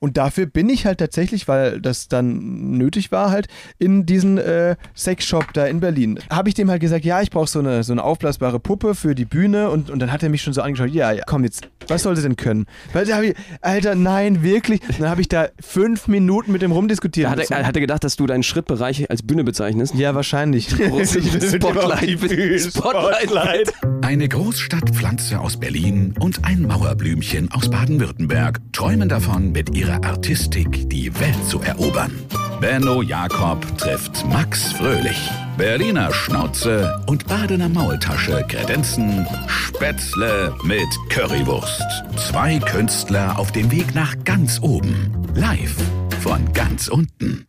[0.00, 3.48] Und dafür bin ich halt tatsächlich, weil das dann nötig war, halt
[3.78, 6.18] in diesen äh, Sexshop da in Berlin.
[6.30, 9.14] Habe ich dem halt gesagt, ja, ich brauche so eine, so eine aufblasbare Puppe für
[9.14, 11.68] die Bühne und, und dann hat er mich schon so angeschaut, ja, ja, komm jetzt,
[11.88, 12.66] was soll sie denn können?
[12.92, 14.80] Weil da hab ich, Alter, nein, wirklich.
[14.88, 17.30] Und dann habe ich da fünf Minuten mit dem rumdiskutiert.
[17.30, 19.94] Hat er, hat er gedacht, dass du deinen Schrittbereich als Bühne bezeichnest?
[19.94, 20.68] ja, wahrscheinlich.
[20.76, 22.20] Große Spotlight.
[22.60, 23.72] Spotlight.
[24.02, 31.12] Eine Großstadtpflanze aus Berlin und ein Mauerblümchen aus Baden-Württemberg träumen davon, mit ihrer Artistik die
[31.20, 32.12] Welt zu erobern.
[32.60, 35.30] Benno Jakob trifft Max Fröhlich.
[35.56, 41.84] Berliner Schnauze und Badener Maultasche kredenzen Spätzle mit Currywurst.
[42.16, 45.12] Zwei Künstler auf dem Weg nach ganz oben.
[45.34, 45.76] Live
[46.20, 47.46] von ganz unten.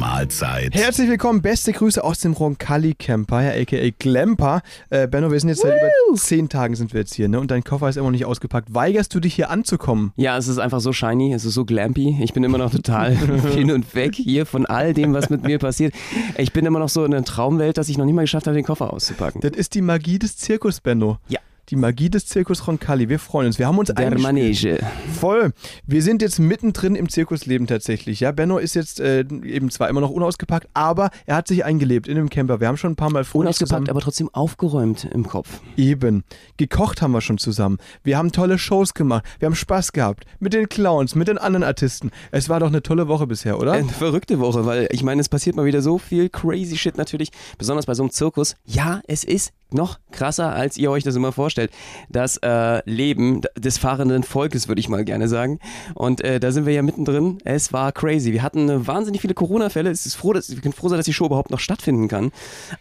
[0.00, 0.74] Mahlzeit.
[0.74, 4.62] Herzlich willkommen, beste Grüße aus dem Roncalli Camper, ja, aka Glamper.
[4.88, 7.38] Äh, Benno, wir sind jetzt seit über zehn Tagen sind wir jetzt hier, ne?
[7.38, 8.72] Und dein Koffer ist immer noch nicht ausgepackt.
[8.72, 10.14] Weigerst du dich hier anzukommen?
[10.16, 12.16] Ja, es ist einfach so shiny, es ist so glampy.
[12.22, 13.14] Ich bin immer noch total
[13.54, 15.92] hin und weg hier von all dem, was mit mir passiert.
[16.38, 18.54] Ich bin immer noch so in einer Traumwelt, dass ich noch nicht mal geschafft habe,
[18.54, 19.42] den Koffer auszupacken.
[19.42, 21.18] Das ist die Magie des Zirkus, Benno.
[21.28, 21.40] Ja.
[21.68, 23.08] Die Magie des Zirkus Roncalli.
[23.08, 23.58] Wir freuen uns.
[23.58, 24.18] Wir haben uns Der.
[24.18, 24.78] Manege.
[25.18, 25.52] Voll.
[25.86, 28.20] Wir sind jetzt mittendrin im Zirkusleben tatsächlich.
[28.20, 32.08] Ja, Benno ist jetzt äh, eben zwar immer noch unausgepackt, aber er hat sich eingelebt
[32.08, 32.60] in dem Camper.
[32.60, 35.60] Wir haben schon ein paar Mal fröhlich Unausgepackt, zusammen aber trotzdem aufgeräumt im Kopf.
[35.76, 36.24] Eben.
[36.56, 37.78] Gekocht haben wir schon zusammen.
[38.02, 39.24] Wir haben tolle Shows gemacht.
[39.38, 40.24] Wir haben Spaß gehabt.
[40.38, 42.10] Mit den Clowns, mit den anderen Artisten.
[42.30, 43.72] Es war doch eine tolle Woche bisher, oder?
[43.72, 47.30] Eine verrückte Woche, weil ich meine, es passiert mal wieder so viel crazy shit natürlich,
[47.58, 48.56] besonders bei so einem Zirkus.
[48.64, 51.59] Ja, es ist noch krasser, als ihr euch das immer vorstellt.
[52.08, 55.58] Das äh, Leben des fahrenden Volkes, würde ich mal gerne sagen.
[55.94, 57.38] Und äh, da sind wir ja mittendrin.
[57.44, 58.32] Es war crazy.
[58.32, 59.90] Wir hatten äh, wahnsinnig viele Corona-Fälle.
[59.90, 62.32] Es ist froh, dass, wir können froh sein, dass die Show überhaupt noch stattfinden kann.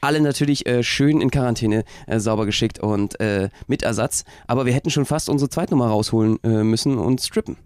[0.02, 4.24] Alle natürlich äh, schön in Quarantäne äh, sauber geschickt und äh, mit Ersatz.
[4.48, 7.58] Aber wir hätten schon fast unsere Zweitnummer rausholen äh, müssen und strippen.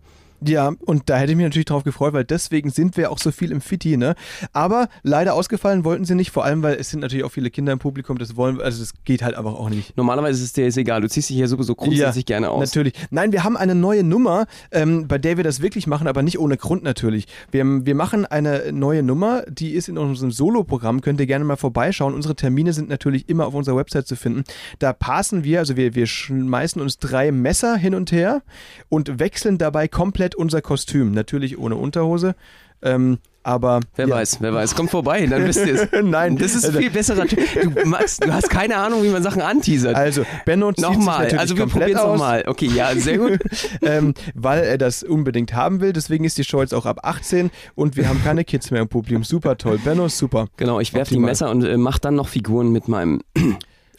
[0.45, 3.31] Ja, und da hätte ich mich natürlich drauf gefreut, weil deswegen sind wir auch so
[3.31, 4.15] viel im Fitti, ne?
[4.51, 7.71] Aber leider ausgefallen wollten sie nicht, vor allem, weil es sind natürlich auch viele Kinder
[7.71, 9.95] im Publikum, das wollen, also das geht halt einfach auch nicht.
[9.97, 11.01] Normalerweise ist es dir jetzt egal.
[11.01, 12.59] Du ziehst dich hier sowieso grundsätzlich gerne aus.
[12.59, 12.93] Natürlich.
[13.09, 16.39] Nein, wir haben eine neue Nummer, ähm, bei der wir das wirklich machen, aber nicht
[16.39, 17.27] ohne Grund natürlich.
[17.51, 21.55] Wir, wir machen eine neue Nummer, die ist in unserem Solo-Programm, könnt ihr gerne mal
[21.55, 22.13] vorbeischauen.
[22.13, 24.43] Unsere Termine sind natürlich immer auf unserer Website zu finden.
[24.79, 28.41] Da passen wir, also wir, wir schmeißen uns drei Messer hin und her
[28.89, 31.11] und wechseln dabei komplett unser Kostüm.
[31.11, 32.35] Natürlich ohne Unterhose.
[32.81, 34.15] Ähm, aber Wer ja.
[34.15, 34.73] weiß, wer weiß.
[34.73, 35.87] Kommt vorbei, dann wisst ihr es.
[36.03, 37.25] Nein, Das ist also- viel besserer.
[37.25, 39.95] Du, Max, du hast keine Ahnung, wie man Sachen anteasert.
[39.95, 42.43] Also, Benno zieht sich nochmal, natürlich also wir komplett probieren es nochmal.
[42.47, 43.39] Okay, ja, sehr gut.
[43.81, 45.91] ähm, weil er das unbedingt haben will.
[45.91, 48.87] Deswegen ist die Show jetzt auch ab 18 und wir haben keine Kids mehr im
[48.87, 49.25] Publikum.
[49.25, 49.77] Super toll.
[49.77, 50.47] Benno, super.
[50.55, 51.19] Genau, ich werfe die.
[51.19, 53.21] Messer und äh, mach dann noch Figuren mit meinem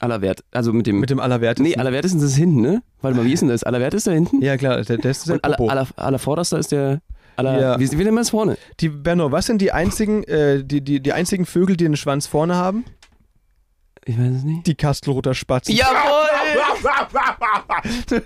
[0.04, 0.44] Allerwert.
[0.52, 1.00] Also mit dem.
[1.00, 1.66] Mit dem Allerwertesten.
[1.66, 2.82] nee, Allerwertesten ist das hinten, ne?
[3.02, 3.62] Warte mal, wie ist denn das?
[3.64, 4.42] Allerwertester hinten?
[4.42, 7.00] ja, klar, der, der ist der und aller, aller, allervorderster ist der.
[7.36, 7.80] Aller, Ja.
[7.80, 8.56] wie, wie nennt man das vorne?
[8.80, 12.26] Die, Benno, was sind die einzigen, äh, die, die, die einzigen Vögel, die einen Schwanz
[12.28, 12.84] vorne haben?
[14.06, 14.66] Ich weiß es nicht.
[14.66, 15.74] Die Kastelroter Spatzen.
[15.74, 16.28] Jawohl!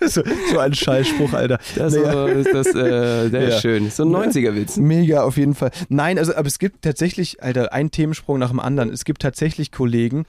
[0.09, 1.59] so, so ein Scheißspruch, Alter.
[1.77, 2.27] Das, Naja.
[2.27, 3.49] ist, das, äh, der Ja.
[3.49, 3.91] ist schön.
[3.91, 4.77] So ein 90er-Witz.
[4.77, 5.71] Mega, auf jeden Fall.
[5.89, 8.91] Nein, also, aber es gibt tatsächlich, Alter, ein Themensprung nach dem anderen.
[8.91, 10.25] Es gibt tatsächlich Kollegen,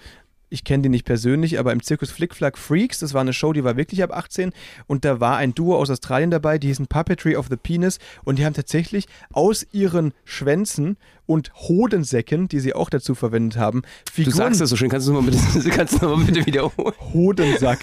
[0.50, 3.54] ich kenne die nicht persönlich, aber im Zirkus Flick Flack Freaks, das war eine Show,
[3.54, 4.52] die war wirklich ab 18
[4.88, 8.40] und da war ein Duo aus Australien dabei, die hießen Puppetry of the Penis und
[8.40, 14.12] die haben tatsächlich aus ihren Schwänzen und Hodensäcken, die sie auch dazu verwendet haben, Du
[14.14, 14.90] Figuren sagst das so schön.
[14.90, 15.38] Kannst du mal bitte,
[15.70, 16.96] kannst du noch mal bitte wiederholen?
[17.14, 17.80] Hodensack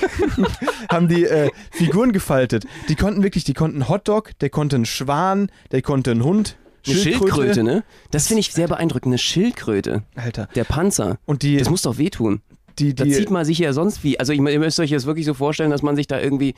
[0.91, 2.67] haben die äh, Figuren gefaltet.
[2.89, 6.57] Die konnten wirklich, die konnten Hotdog, der konnte einen Schwan, der konnte einen Hund,
[6.87, 7.85] Eine Schildkröte, ne?
[8.11, 9.11] Das finde ich sehr beeindruckend.
[9.13, 10.03] Eine Schildkröte.
[10.17, 10.49] Alter.
[10.55, 11.19] Der Panzer.
[11.25, 12.41] Und die, Das muss doch wehtun.
[12.79, 14.19] Die, Da die, zieht man sich ja sonst wie.
[14.19, 16.55] Also ich, ihr müsst euch das wirklich so vorstellen, dass man sich da irgendwie.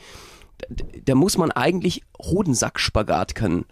[0.69, 3.65] Da, da muss man eigentlich Hodensack-Spagat können.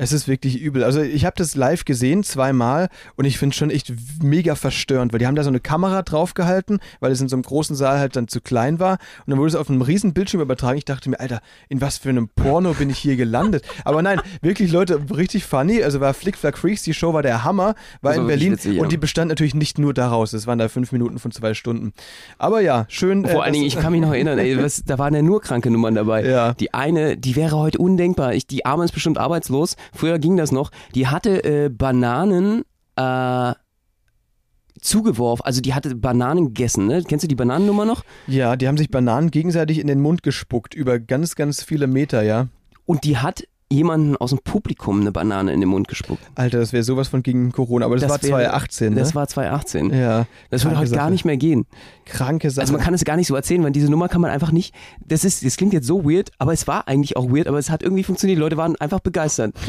[0.00, 0.82] Es ist wirklich übel.
[0.82, 5.18] Also ich habe das live gesehen, zweimal, und ich finde schon echt mega verstörend, weil
[5.18, 8.16] die haben da so eine Kamera draufgehalten, weil es in so einem großen Saal halt
[8.16, 8.92] dann zu klein war.
[9.26, 10.78] Und dann wurde es auf einem riesen Bildschirm übertragen.
[10.78, 13.62] Ich dachte mir, Alter, in was für einem Porno bin ich hier gelandet?
[13.84, 15.82] Aber nein, wirklich Leute, richtig funny.
[15.82, 18.82] Also war Flick Flack Freaks, die Show war der Hammer, war in Berlin witzig, ja.
[18.82, 20.32] und die bestand natürlich nicht nur daraus.
[20.32, 21.92] Es waren da fünf Minuten von zwei Stunden.
[22.38, 23.26] Aber ja, schön.
[23.26, 25.42] Vor äh, allen Dingen, ich kann mich noch erinnern, ey, was, da waren ja nur
[25.42, 26.24] kranke Nummern dabei.
[26.24, 26.54] Ja.
[26.54, 28.32] Die eine, die wäre heute undenkbar.
[28.32, 29.76] Ich, die Arme ist bestimmt arbeitslos.
[29.92, 30.70] Früher ging das noch.
[30.94, 32.64] Die hatte äh, Bananen
[32.96, 33.54] äh,
[34.80, 35.44] zugeworfen.
[35.44, 36.86] Also die hatte Bananen gegessen.
[36.86, 37.02] Ne?
[37.06, 38.04] Kennst du die Bananennummer noch?
[38.26, 42.22] Ja, die haben sich Bananen gegenseitig in den Mund gespuckt über ganz, ganz viele Meter,
[42.22, 42.48] ja.
[42.86, 46.22] Und die hat jemanden aus dem Publikum eine Banane in den Mund gespuckt.
[46.34, 49.00] Alter, das wäre sowas von gegen Corona, aber das, war wäre- 2018, ne?
[49.00, 49.90] Das war 2018.
[49.94, 51.66] ja, Das würde heute gar nicht mehr gehen.
[52.04, 52.62] Kranke Sache.
[52.62, 54.74] Also man kann es gar nicht so erzählen, weil diese Nummer kann man einfach nicht.
[55.06, 57.70] Das ist, das klingt jetzt so weird, aber es war eigentlich auch weird, aber es
[57.70, 58.36] hat irgendwie funktioniert.
[58.38, 59.54] Die Leute waren einfach begeistert.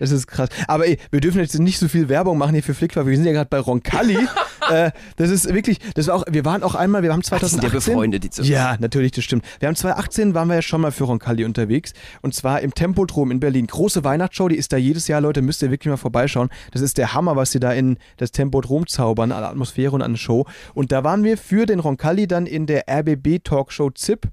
[0.00, 0.48] Das ist krass.
[0.66, 3.06] Aber ey, wir dürfen jetzt nicht so viel Werbung machen hier für Flickflack.
[3.06, 4.18] Wir sind ja gerade bei Roncalli.
[4.70, 7.46] äh, das ist wirklich, das war auch, wir waren auch einmal, wir haben Ach, die
[7.46, 7.68] sind 2018.
[7.70, 8.44] ja befreundet, die zwei.
[8.44, 9.44] Ja, natürlich, das stimmt.
[9.58, 13.30] Wir haben 2018 waren wir ja schon mal für Roncalli unterwegs und zwar im Tempodrom
[13.30, 13.66] in Berlin.
[13.66, 16.48] Große Weihnachtsshow, die ist da jedes Jahr, Leute, müsst ihr wirklich mal vorbeischauen.
[16.72, 20.16] Das ist der Hammer, was sie da in das Tempodrom zaubern, an Atmosphäre und an
[20.16, 20.46] Show.
[20.74, 24.28] Und da waren wir für den Roncalli dann in der RBB Talkshow ZIP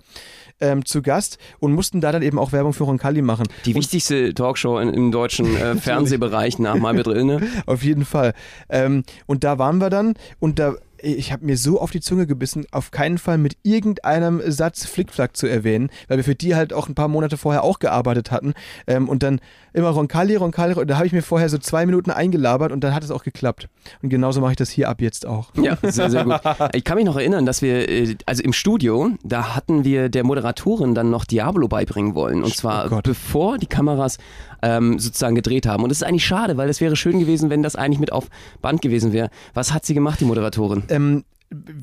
[0.59, 3.48] ähm, zu Gast und mussten da dann eben auch Werbung für Roncalli machen.
[3.65, 7.42] Die wichtigste Talkshow in, im deutschen äh, Fernsehbereich nach Malbert Rilne.
[7.65, 8.33] Auf jeden Fall.
[8.69, 10.75] Ähm, und da waren wir dann und da.
[11.01, 15.38] Ich habe mir so auf die Zunge gebissen, auf keinen Fall mit irgendeinem Satz Flickflack
[15.38, 18.53] zu erwähnen, weil wir für die halt auch ein paar Monate vorher auch gearbeitet hatten.
[18.88, 19.39] Ähm, und dann
[19.73, 22.94] immer Roncalli, Roncalli, und da habe ich mir vorher so zwei Minuten eingelabert und dann
[22.94, 23.69] hat es auch geklappt.
[24.01, 25.51] Und genauso mache ich das hier ab jetzt auch.
[25.55, 26.39] Ja, sehr, sehr gut.
[26.73, 30.23] Ich kann mich noch erinnern, dass wir, äh, also im Studio, da hatten wir der
[30.23, 32.43] Moderatorin dann noch Diablo beibringen wollen.
[32.43, 34.17] Und zwar Oh bevor die Kameras
[34.62, 35.83] ähm, sozusagen gedreht haben.
[35.83, 38.27] Und das ist eigentlich schade, weil es wäre schön gewesen, wenn das eigentlich mit auf
[38.62, 39.30] Band gewesen wäre.
[39.54, 40.83] Was hat sie gemacht, die Moderatorin?
[40.89, 41.24] Ähm,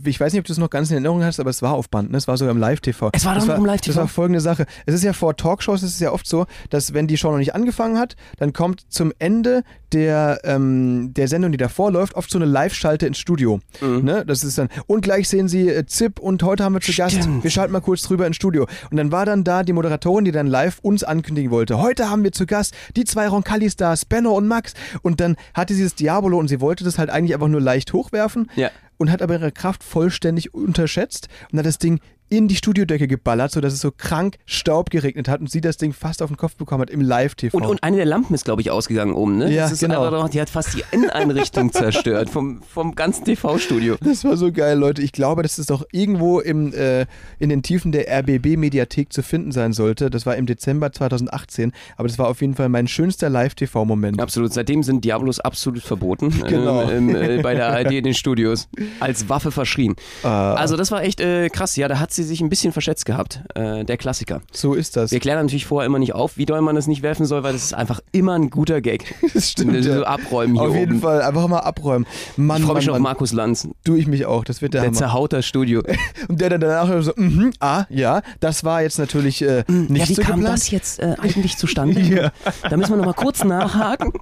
[0.04, 1.88] ich weiß nicht, ob du es noch ganz in Erinnerung hast, aber es war auf
[1.88, 2.18] Band, ne?
[2.18, 3.10] es war sogar im Live-TV.
[3.12, 3.92] Es war doch noch im Live-TV?
[3.92, 4.66] Das war folgende Sache.
[4.86, 7.38] Es ist ja vor Talkshows, ist es ja oft so, dass wenn die Show noch
[7.38, 12.30] nicht angefangen hat, dann kommt zum Ende der, ähm, der Sendung, die davor läuft, oft
[12.30, 13.60] so eine Live-Schalte ins Studio.
[13.80, 14.24] Ne?
[14.26, 17.16] Das ist dann, und gleich sehen sie äh, Zip und heute haben wir zu Gast,
[17.16, 17.44] Stimmt.
[17.44, 18.66] wir schalten mal kurz drüber ins Studio.
[18.90, 21.80] Und dann war dann da die Moderatorin, die dann live uns ankündigen wollte.
[21.80, 24.74] Heute haben wir zu Gast die zwei Roncalli-Stars, Benno und Max.
[25.02, 27.92] Und dann hatte sie das Diabolo und sie wollte das halt eigentlich einfach nur leicht
[27.92, 28.70] hochwerfen Ja.
[28.96, 32.00] Und hat aber ihre Kraft vollständig unterschätzt und hat das Ding
[32.36, 35.92] in die Studiodecke geballert, sodass es so krank Staub geregnet hat und sie das Ding
[35.92, 37.56] fast auf den Kopf bekommen hat im Live-TV.
[37.56, 39.52] Und, und eine der Lampen ist, glaube ich, ausgegangen oben, ne?
[39.52, 40.10] Ja, genau.
[40.10, 43.96] noch, die hat fast die Inneneinrichtung zerstört vom, vom ganzen TV-Studio.
[44.00, 45.02] das war so geil, Leute.
[45.02, 47.06] Ich glaube, dass es doch irgendwo im, äh,
[47.38, 50.10] in den Tiefen der RBB-Mediathek zu finden sein sollte.
[50.10, 54.20] Das war im Dezember 2018, aber das war auf jeden Fall mein schönster Live-TV-Moment.
[54.20, 54.52] Absolut.
[54.52, 56.30] Seitdem sind Diablos absolut verboten.
[56.48, 56.88] Genau.
[56.90, 58.68] Ähm, äh, bei der ARD in den Studios.
[59.00, 59.94] Als Waffe verschrien.
[60.22, 60.54] Ah.
[60.54, 61.76] Also das war echt äh, krass.
[61.76, 63.40] Ja, da hat sie sich ein bisschen verschätzt gehabt.
[63.54, 64.40] Äh, der Klassiker.
[64.52, 65.10] So ist das.
[65.12, 67.52] Wir klären natürlich vorher immer nicht auf, wie doll man das nicht werfen soll, weil
[67.52, 69.14] das ist einfach immer ein guter Gag.
[69.34, 71.00] Das stimmt, So abräumen hier Auf jeden oben.
[71.00, 72.06] Fall, einfach mal abräumen.
[72.36, 73.02] Mann, Ich freue mich auf Mann.
[73.02, 73.68] Markus Lanz.
[73.84, 74.44] Du, ich mich auch.
[74.44, 74.96] Das wird der, Der Hammer.
[74.98, 75.82] zerhaut das Studio.
[76.28, 80.08] Und der dann danach so, mhm, ah, ja, das war jetzt natürlich äh, nicht ja,
[80.08, 80.58] wie so kam geplant.
[80.58, 82.00] das jetzt äh, eigentlich zustande?
[82.14, 82.30] Ja.
[82.68, 84.12] Da müssen wir nochmal kurz nachhaken.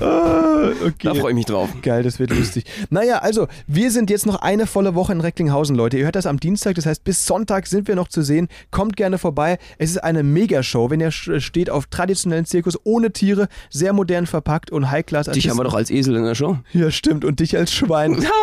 [0.00, 0.94] Ah, okay.
[1.04, 1.68] Da freue ich mich drauf.
[1.82, 2.64] Geil, das wird lustig.
[2.90, 5.96] Naja, also, wir sind jetzt noch eine volle Woche in Recklinghausen, Leute.
[5.98, 8.48] Ihr hört das am Dienstag, das heißt, bis Sonntag sind wir noch zu sehen.
[8.70, 9.58] Kommt gerne vorbei.
[9.78, 14.70] Es ist eine Megashow, wenn ihr steht auf traditionellen Zirkus ohne Tiere, sehr modern verpackt
[14.70, 15.26] und High-Class.
[15.28, 16.58] Dich haben wir doch als Esel in der Show.
[16.72, 17.24] Ja, stimmt.
[17.24, 18.24] Und dich als Schwein.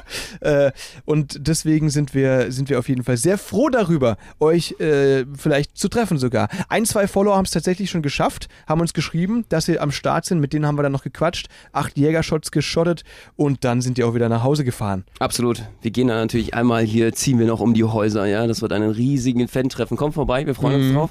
[0.40, 0.72] äh,
[1.04, 5.76] und deswegen sind wir, sind wir auf jeden Fall sehr froh darüber, euch äh, vielleicht
[5.76, 6.48] zu treffen sogar.
[6.68, 10.24] Ein, zwei Follower haben es tatsächlich schon geschafft, haben uns geschrieben, dass sie am Start
[10.24, 10.40] sind.
[10.40, 13.04] Mit denen haben wir dann noch gequatscht, acht Jägershots geschottet
[13.36, 15.04] und dann sind die auch wieder nach Hause gefahren.
[15.18, 15.62] Absolut.
[15.80, 18.46] Wir gehen dann natürlich einmal hier, ziehen wir noch um die Häuser, ja.
[18.46, 19.96] Das wird einen riesigen Fan-Treffen.
[19.96, 20.96] Kommt vorbei, wir freuen Mhm.
[20.96, 21.10] uns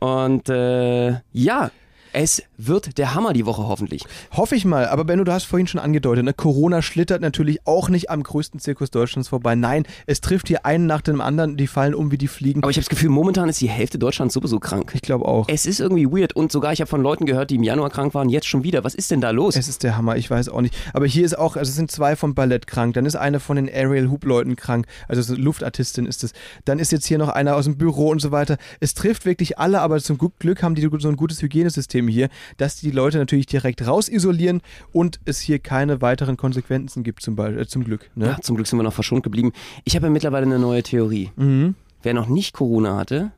[0.00, 1.70] Und äh, ja,
[2.12, 4.04] es wird der Hammer die Woche hoffentlich.
[4.32, 6.32] Hoffe ich mal, aber Benno, du hast vorhin schon angedeutet, ne?
[6.32, 9.54] Corona schlittert natürlich auch nicht am größten Zirkus Deutschlands vorbei.
[9.54, 12.62] Nein, es trifft hier einen nach dem anderen, die fallen um wie die Fliegen.
[12.62, 14.92] Aber ich habe das Gefühl, momentan ist die Hälfte Deutschlands sowieso krank.
[14.94, 15.48] Ich glaube auch.
[15.48, 18.14] Es ist irgendwie weird und sogar ich habe von Leuten gehört, die im Januar krank
[18.14, 18.84] waren, jetzt schon wieder.
[18.84, 19.56] Was ist denn da los?
[19.56, 20.74] Es ist der Hammer, ich weiß auch nicht.
[20.92, 23.56] Aber hier ist auch, also es sind zwei vom Ballett krank, dann ist eine von
[23.56, 26.32] den Aerial Hoop Leuten krank, also so Luftartistin ist es.
[26.64, 28.58] Dann ist jetzt hier noch einer aus dem Büro und so weiter.
[28.80, 32.76] Es trifft wirklich alle, aber zum Glück haben die so ein gutes Hygienesystem hier, dass
[32.76, 34.60] die Leute natürlich direkt rausisolieren
[34.92, 38.10] und es hier keine weiteren Konsequenzen gibt zum, Beispiel, äh, zum Glück.
[38.14, 38.26] Ne?
[38.26, 39.52] ja, zum Glück sind wir noch verschont geblieben.
[39.84, 41.30] Ich habe ja mittlerweile eine neue Theorie.
[41.36, 41.74] Mhm.
[42.02, 43.32] Wer noch nicht Corona hatte,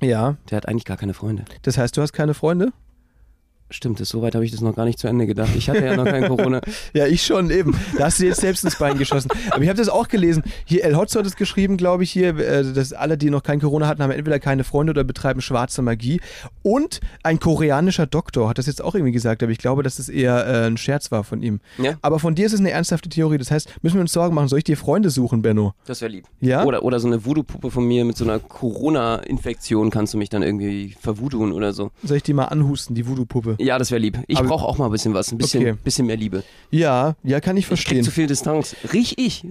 [0.00, 1.44] ja, der hat eigentlich gar keine Freunde.
[1.62, 2.72] das heißt, du hast keine Freunde?
[3.70, 5.50] Stimmt, das, soweit habe ich das noch gar nicht zu Ende gedacht.
[5.56, 6.60] Ich hatte ja noch kein Corona.
[6.92, 7.76] Ja, ich schon, eben.
[7.98, 9.28] Da hast du dir jetzt selbst ins Bein geschossen.
[9.50, 10.44] Aber ich habe das auch gelesen.
[10.64, 13.60] Hier, El Hotzo hat es geschrieben, glaube ich, hier, äh, dass alle, die noch kein
[13.60, 16.20] Corona hatten, haben entweder keine Freunde oder betreiben schwarze Magie.
[16.62, 20.08] Und ein koreanischer Doktor hat das jetzt auch irgendwie gesagt, aber ich glaube, dass das
[20.08, 21.60] eher äh, ein Scherz war von ihm.
[21.78, 23.38] Ja, Aber von dir ist es eine ernsthafte Theorie.
[23.38, 25.74] Das heißt, müssen wir uns Sorgen machen, soll ich dir Freunde suchen, Benno?
[25.86, 26.26] das wäre lieb.
[26.40, 26.64] Ja?
[26.64, 30.42] Oder, oder so eine Voodoo-Puppe von mir mit so einer Corona-Infektion kannst du mich dann
[30.42, 31.90] irgendwie vervoodooen oder so.
[32.02, 33.55] Soll ich die mal anhusten, die Voodoo-Puppe?
[33.58, 34.18] Ja, das wäre lieb.
[34.26, 35.74] Ich brauche auch mal ein bisschen was, ein bisschen, Okay.
[35.82, 36.42] bisschen mehr Liebe.
[36.70, 38.04] Ja, ja, kann ich Ich verstehen.
[38.04, 38.76] zu viel Distanz.
[38.92, 39.46] Riech ich.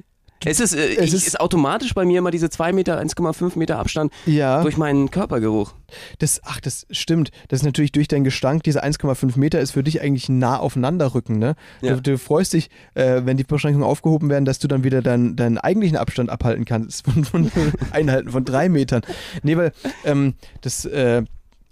[0.47, 3.55] Es ist, äh, Es ich, ist- ist, automatisch bei mir immer diese 2 Meter, 1,5
[3.57, 4.62] Meter Abstand Ja.
[4.62, 5.74] durch meinen Körpergeruch.
[6.19, 7.31] Das, ach, das stimmt.
[7.47, 11.39] Das ist natürlich durch deinen Gestank, diese 1,5 Meter ist für dich eigentlich nah aufeinanderrücken,
[11.39, 11.55] ne?
[11.81, 11.95] Ja.
[11.95, 15.35] Du, du freust dich, äh, wenn die Beschränkungen aufgehoben werden, dass du dann wieder deinen,
[15.35, 17.50] deinen eigentlichen Abstand abhalten kannst von, von
[17.91, 19.01] Einhalten von drei Metern.
[19.41, 19.71] Nee, weil
[20.03, 21.24] ähm, das, äh,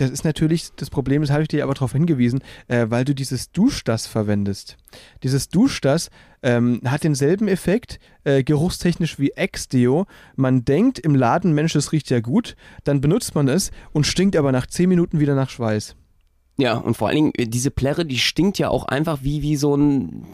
[0.03, 3.15] das ist natürlich das Problem, das habe ich dir aber darauf hingewiesen, äh, weil du
[3.15, 4.77] dieses Duschdas verwendest.
[5.24, 6.10] Dieses Duschdas
[6.41, 10.05] ähm, hat denselben Effekt, äh, geruchstechnisch wie Ex-Deo.
[10.36, 14.36] Man denkt im Laden, Mensch, das riecht ja gut, dann benutzt man es und stinkt
[14.36, 15.95] aber nach 10 Minuten wieder nach Schweiß.
[16.57, 19.55] Ja, und vor allen Dingen, äh, diese Plärre, die stinkt ja auch einfach wie, wie
[19.55, 20.25] so ein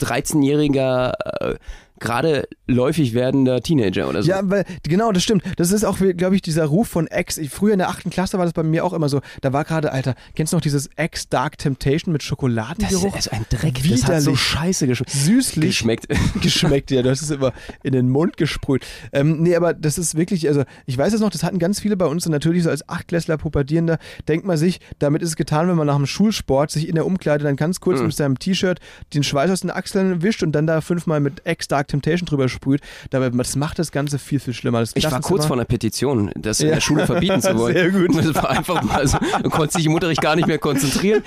[0.00, 1.54] 13-jähriger, äh,
[2.00, 4.30] gerade läufig werdender Teenager oder so.
[4.30, 5.42] Ja, weil, genau, das stimmt.
[5.56, 7.38] Das ist auch, glaube ich, dieser Ruf von X.
[7.38, 9.20] Ich, früher in der achten Klasse war das bei mir auch immer so.
[9.42, 13.14] Da war gerade, Alter, kennst du noch dieses X Dark Temptation mit das ist Schokoladengeruch?
[13.30, 13.74] ein Dreck.
[13.88, 14.40] Das hat so Widerlich.
[14.40, 15.66] scheiße gesch Süßlich.
[15.66, 16.06] geschmeckt.
[16.42, 17.52] geschmeckt, ja, du hast es immer
[17.82, 18.86] in den Mund gesprüht.
[19.12, 21.96] Ähm, nee, aber das ist wirklich, also ich weiß es noch, das hatten ganz viele
[21.96, 25.68] bei uns und natürlich so als Achtklässler, Pubertierender, denkt man sich, damit ist es getan,
[25.68, 28.06] wenn man nach dem Schulsport sich in der Umkleide dann ganz kurz Mhm.
[28.06, 28.80] mit seinem T-Shirt
[29.14, 32.48] den Schweiß aus den Achseln wischt und dann da fünfmal mit X Dark Temptation drüber
[32.48, 32.80] sprüht.
[33.10, 34.80] Dabei, das macht das Ganze viel, viel schlimmer.
[34.80, 36.74] Das Ich war kurz vor einer Petition, das in Ja.
[36.74, 37.74] der Schule verbieten zu wollen.
[37.74, 38.16] Sehr gut.
[38.16, 41.22] Das war einfach mal so, du konntest dich im Unterricht gar nicht mehr konzentrieren.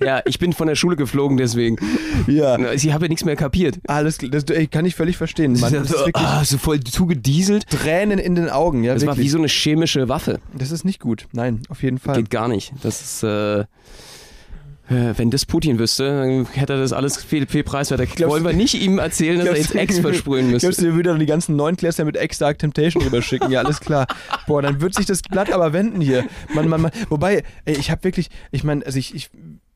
[0.00, 1.76] Ja, ich bin von der Schule geflogen, deswegen.
[2.26, 3.78] Ja, Ich habe ja nichts mehr kapiert.
[3.86, 5.58] alles, das ey, kann ich völlig verstehen.
[5.60, 7.68] Mann, das ist so, wirklich ah, so voll zugedieselt.
[7.68, 8.84] Tränen in den Augen.
[8.84, 9.32] Ja, Das war wie wirklich.
[9.32, 10.40] so eine chemische Waffe.
[10.56, 11.26] das ist nicht gut.
[11.32, 12.16] Nein, auf jeden Fall.
[12.16, 12.72] Geht gar nicht.
[12.82, 13.64] Das ist, äh,
[14.88, 18.04] wenn das Putin wüsste, dann hätte er das alles viel, viel preiswerter.
[18.04, 20.82] Glaubst Wollen wir nicht ihm erzählen, dass er jetzt Ex versprühen Glaubst müsste?
[20.82, 23.50] du, wir wieder die ganzen neuen Klässler mit Ex Dark Temptation rüberschicken?
[23.50, 24.06] Ja, alles klar.
[24.46, 26.24] Boah, dann wird sich das Blatt aber wenden hier.
[26.54, 26.90] Man, man, man.
[27.08, 29.30] Wobei, ey, ich habe wirklich, ich meine, also ich, ich,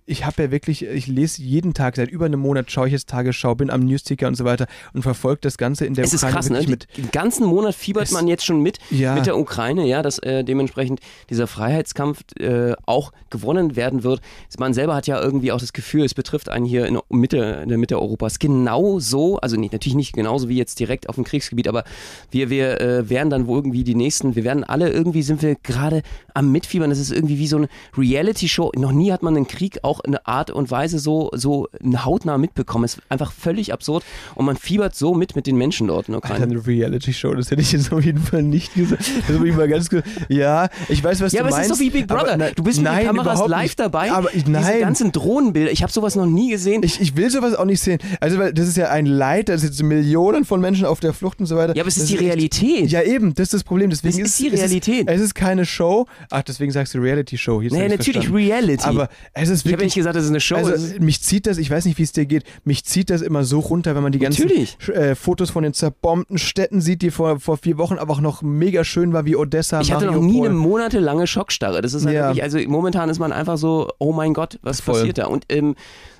[0.08, 3.08] ich habe ja wirklich, ich lese jeden Tag, seit über einem Monat schaue ich jetzt
[3.08, 6.22] Tagesschau, bin am Newsticker und so weiter und verfolge das Ganze in der Es ist
[6.22, 6.56] Ukraine krass, ne?
[6.58, 7.06] wirklich Die- mit.
[7.06, 9.14] Den ganzen Monat fiebert Es- man jetzt schon mit Ja.
[9.14, 11.00] mit der Ukraine, ja, dass äh, dementsprechend
[11.30, 14.20] dieser Freiheitskampf äh, auch gewonnen werden wird.
[14.58, 17.60] Man selber hat ja irgendwie auch das Gefühl, es betrifft einen hier in der Mitte,
[17.62, 21.16] in der Mitte Europas genau so, also nicht, natürlich nicht genauso wie jetzt direkt auf
[21.16, 21.84] dem Kriegsgebiet, aber
[22.30, 25.54] wir, wir äh, werden dann wohl irgendwie die nächsten, wir werden alle irgendwie sind wir
[25.56, 26.02] gerade
[26.34, 26.88] am Mitfiebern.
[26.90, 28.72] Das ist irgendwie wie so eine Reality-Show.
[28.76, 31.68] Noch nie hat man einen Krieg auch in einer Art und Weise so, so
[32.04, 32.84] hautnah mitbekommen.
[32.84, 36.12] Es ist einfach völlig absurd und man fiebert so mit mit den Menschen dort in
[36.12, 36.52] der Alter, Ukraine.
[36.58, 39.02] eine Reality-Show, das hätte ich jetzt auf jeden Fall nicht gesagt.
[39.28, 40.04] Das ich mal ganz kurz.
[40.28, 41.70] Ja, ich weiß, was Ja, du aber meinst.
[41.70, 42.20] es ist doch wie Big Brother.
[42.34, 43.80] aber na- du bist mit nein, den Kameras live nicht.
[43.80, 44.10] dabei.
[44.12, 44.80] Aber ich, Diese nein.
[44.80, 46.82] ganzen Drohnenbilder, ich habe sowas noch nie gesehen.
[46.82, 47.98] Ich, ich will sowas auch nicht sehen.
[48.20, 51.40] Also, weil das ist ja ein Leid, da sind Millionen von Menschen auf der Flucht
[51.40, 51.74] und so weiter.
[51.76, 52.90] ja, aber es Das ist die echt- Realität.
[52.90, 53.90] Ja, eben, das ist das Problem.
[53.90, 55.06] Deswegen Das ist die Realität.
[55.08, 56.06] Es ist, es ist keine Show.
[56.30, 57.60] Ach, deswegen sagst du Reality-Show.
[57.60, 58.34] Nee, natürlich verstanden.
[58.36, 58.84] Reality.
[58.84, 59.87] Aber es ist ja wirklich.
[59.88, 60.56] Nicht gesagt, das ist eine Show.
[60.56, 63.20] also, ist- mich zieht das, ich weiß nicht, wie es dir geht, mich zieht das
[63.22, 64.48] immer so runter, wenn man die ganzen
[64.92, 68.42] äh, Fotos von den zerbombten Städten sieht, die vor, vor vier Wochen aber auch noch
[68.42, 70.32] mega schön war, wie Odessa, ich hatte noch Mariupol.
[70.40, 71.82] nie eine monatelange Schockstarre.
[71.82, 72.28] Das ist halt Ja.
[72.28, 74.94] wirklich, also momentan ist man einfach so, oh mein Gott, was Voll.
[74.94, 75.26] passiert da?
[75.26, 75.74] Und ähm,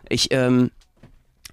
[0.09, 0.71] ich, ähm,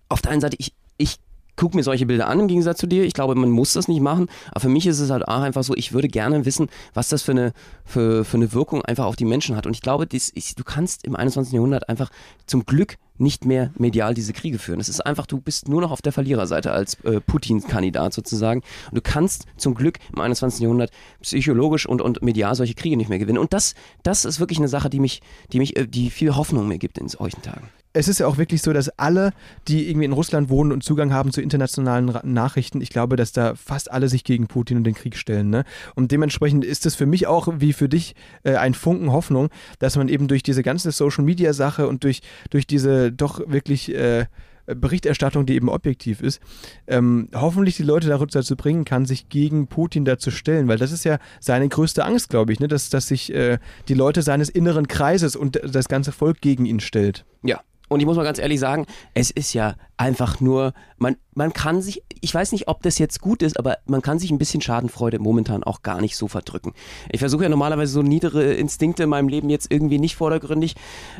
[0.09, 1.17] auf der einen Seite, ich, ich
[1.55, 3.03] gucke mir solche Bilder an im Gegensatz zu dir.
[3.03, 4.27] Ich glaube, man muss das nicht machen.
[4.51, 7.21] Aber für mich ist es halt auch einfach so, ich würde gerne wissen, was das
[7.21, 9.65] für eine, für, für eine Wirkung einfach auf die Menschen hat.
[9.65, 11.53] Und ich glaube, das ist, du kannst im 21.
[11.53, 12.09] Jahrhundert einfach
[12.45, 14.79] zum Glück nicht mehr medial diese Kriege führen.
[14.79, 18.61] Es ist einfach, du bist nur noch auf der Verliererseite als äh, Putin-Kandidat sozusagen.
[18.91, 20.61] Und du kannst zum Glück im 21.
[20.61, 23.37] Jahrhundert psychologisch und, und medial solche Kriege nicht mehr gewinnen.
[23.37, 25.21] Und das, das ist wirklich eine Sache, die mich,
[25.53, 27.69] die mich, äh, die viel Hoffnung mir gibt in solchen Tagen.
[27.95, 29.31] Es ist ja auch wirklich so, dass alle,
[29.69, 33.31] die irgendwie in Russland wohnen und Zugang haben zu internationalen Ra Nachrichten, ich glaube, dass
[33.31, 35.49] da fast alle sich gegen Putin und den Krieg stellen.
[35.49, 35.63] Ne?
[35.95, 39.49] Und dementsprechend ist es für mich auch wie für dich äh, ein Funken Hoffnung,
[39.79, 44.25] dass man eben durch diese ganze Social-Media-Sache und durch, durch diese doch wirklich äh,
[44.65, 46.41] Berichterstattung, die eben objektiv ist,
[46.87, 50.91] ähm, hoffentlich die Leute dazu bringen kann, sich gegen Putin da zu stellen, weil das
[50.91, 52.67] ist ja seine größte Angst, glaube ich, ne?
[52.67, 56.79] dass, dass sich äh, die Leute seines inneren Kreises und das ganze Volk gegen ihn
[56.79, 57.25] stellt.
[57.43, 57.61] Ja.
[57.87, 61.81] Und ich muss mal ganz ehrlich sagen, es ist ja einfach nur, man, man kann
[61.81, 64.61] sich, ich weiß nicht, ob das jetzt gut ist, aber man kann sich ein bisschen
[64.61, 66.73] Schadenfreude momentan auch gar nicht so verdrücken.
[67.11, 70.75] Ich versuche ja normalerweise so niedere Instinkte in meinem Leben jetzt irgendwie nicht vordergründig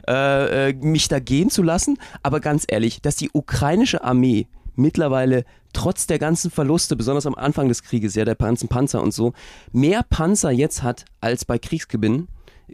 [0.08, 5.46] äh, äh, mich da gehen zu lassen, aber ganz ehrlich, dass die ukrainische Armee mittlerweile
[5.74, 9.34] trotz der ganzen Verluste, besonders am Anfang des Krieges, ja, der ganzen Panzer und so,
[9.72, 12.28] mehr Panzer jetzt hat als bei Kriegsbeginn,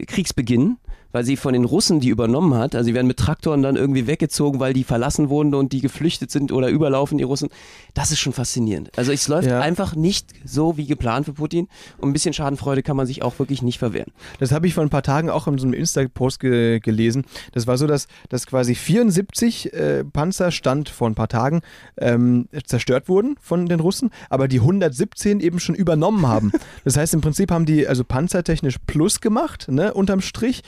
[0.07, 0.77] Kriegsbeginn
[1.11, 2.75] weil sie von den Russen die übernommen hat.
[2.75, 6.31] Also sie werden mit Traktoren dann irgendwie weggezogen, weil die verlassen wurden und die geflüchtet
[6.31, 7.49] sind oder überlaufen, die Russen.
[7.93, 8.89] Das ist schon faszinierend.
[8.97, 9.59] Also es läuft Ja.
[9.59, 13.37] einfach nicht so wie geplant für Putin und ein bisschen Schadenfreude kann man sich auch
[13.39, 14.11] wirklich nicht verwehren.
[14.39, 17.25] Das habe ich vor ein paar Tagen auch in so einem Insta-Post ge gelesen.
[17.51, 21.61] Das war so, dass, dass quasi 74 äh, Panzer stand vor ein paar Tagen
[21.97, 26.51] ähm, zerstört wurden von den Russen, aber die 117 eben schon übernommen haben.
[26.83, 30.61] Das heißt, im Prinzip haben die also panzertechnisch Plus gemacht, ne, unterm Strich,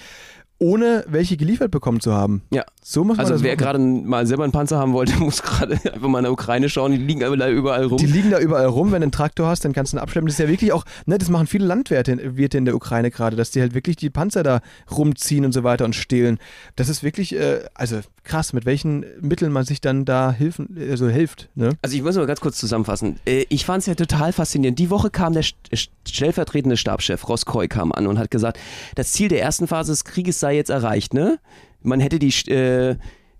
[0.63, 2.41] ohne welche geliefert bekommen zu haben.
[2.51, 2.63] Ja.
[2.81, 6.07] So muss man Also wer gerade mal selber einen Panzer haben wollte, muss gerade einfach
[6.07, 7.97] mal in der Ukraine schauen, die liegen aber da überall rum.
[7.97, 10.27] Die liegen da überall rum, wenn du einen Traktor hast, dann kannst du ihn abschleppen.
[10.27, 13.35] Das ist ja wirklich auch, ne, das machen viele Landwirte Wirte in der Ukraine gerade,
[13.35, 16.39] dass die halt wirklich die Panzer da rumziehen und so weiter und stehlen.
[16.75, 21.09] Das ist wirklich, äh, also krass, mit welchen Mitteln man sich dann da hilfen, also
[21.09, 21.49] hilft.
[21.55, 21.71] Ne?
[21.81, 23.17] Also ich muss mal ganz kurz zusammenfassen.
[23.25, 24.79] Äh, Ich fand es ja total faszinierend.
[24.79, 28.57] Die Woche kam der st- st- stellvertretende Stabschef Roskoi kam an und hat gesagt,
[28.95, 31.13] das Ziel der ersten Phase des Krieges sei jetzt erreicht.
[31.13, 31.39] Ne?
[31.81, 32.95] Man hätte die, äh,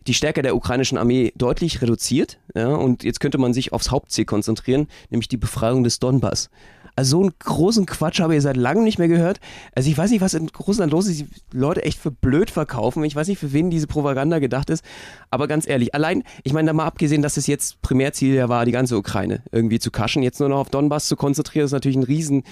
[0.08, 2.68] die Stärke der ukrainischen Armee deutlich reduziert ja?
[2.68, 6.50] und jetzt könnte man sich aufs Hauptziel konzentrieren, nämlich die Befreiung des Donbass.
[6.96, 9.40] Also so einen großen Quatsch habe ich seit langem nicht mehr gehört.
[9.74, 11.22] Also ich weiß nicht, was in Russland los ist.
[11.22, 13.04] Die Leute echt für blöd verkaufen.
[13.04, 14.84] Ich weiß nicht, für wen diese Propaganda gedacht ist.
[15.32, 18.66] Aber ganz ehrlich, allein, ich meine, da mal abgesehen, dass es jetzt Primärziel ja war,
[18.66, 21.98] die ganze Ukraine irgendwie zu kaschen, jetzt nur noch auf Donbass zu konzentrieren, ist natürlich
[21.98, 22.44] ein riesen,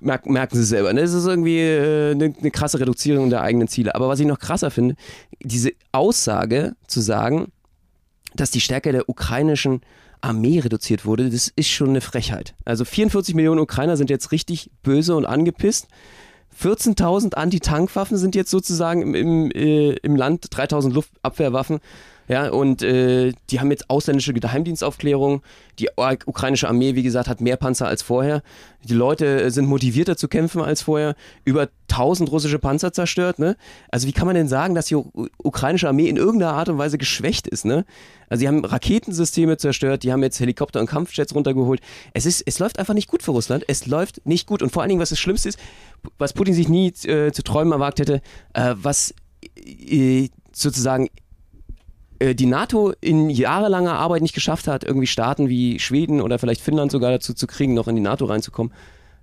[0.00, 0.92] merk, merken sie selber.
[0.92, 1.02] Ne?
[1.02, 3.94] Das ist irgendwie äh, eine, eine krasse Reduzierung der eigenen Ziele.
[3.94, 4.96] Aber was ich noch krasser finde,
[5.42, 7.52] diese Aussage zu sagen,
[8.34, 9.80] dass die Stärke der ukrainischen
[10.20, 12.54] Armee reduziert wurde, das ist schon eine Frechheit.
[12.64, 15.88] Also 44 Millionen Ukrainer sind jetzt richtig böse und angepisst.
[16.60, 21.80] 14.000 Anti-Tank-Waffen sind jetzt sozusagen im, im, äh, im Land, 3.000 Luftabwehrwaffen.
[22.30, 25.42] Ja, und äh, die haben jetzt ausländische Geheimdienstaufklärung.
[25.80, 25.88] Die
[26.26, 28.44] ukrainische Armee, wie gesagt, hat mehr Panzer als vorher.
[28.84, 31.16] Die Leute äh, sind motivierter zu kämpfen als vorher.
[31.44, 33.40] Über 1000 russische Panzer zerstört.
[33.40, 33.56] Ne?
[33.90, 34.94] Also wie kann man denn sagen, dass die
[35.42, 37.64] ukrainische Armee in irgendeiner Art und Weise geschwächt ist?
[37.64, 37.84] Ne?
[38.28, 41.80] Also die haben Raketensysteme zerstört, die haben jetzt Helikopter und Kampfjets runtergeholt.
[42.14, 43.64] Es ist, es läuft einfach nicht gut für Russland.
[43.66, 44.62] Es läuft nicht gut.
[44.62, 45.58] Und vor allen Dingen, was das Schlimmste ist,
[46.16, 48.22] was Putin sich nie äh, zu träumen erwagt hätte,
[48.52, 49.16] äh, was
[49.56, 51.08] äh, sozusagen
[52.20, 56.92] die NATO in jahrelanger Arbeit nicht geschafft hat, irgendwie Staaten wie Schweden oder vielleicht Finnland
[56.92, 58.72] sogar dazu zu kriegen, noch in die NATO reinzukommen.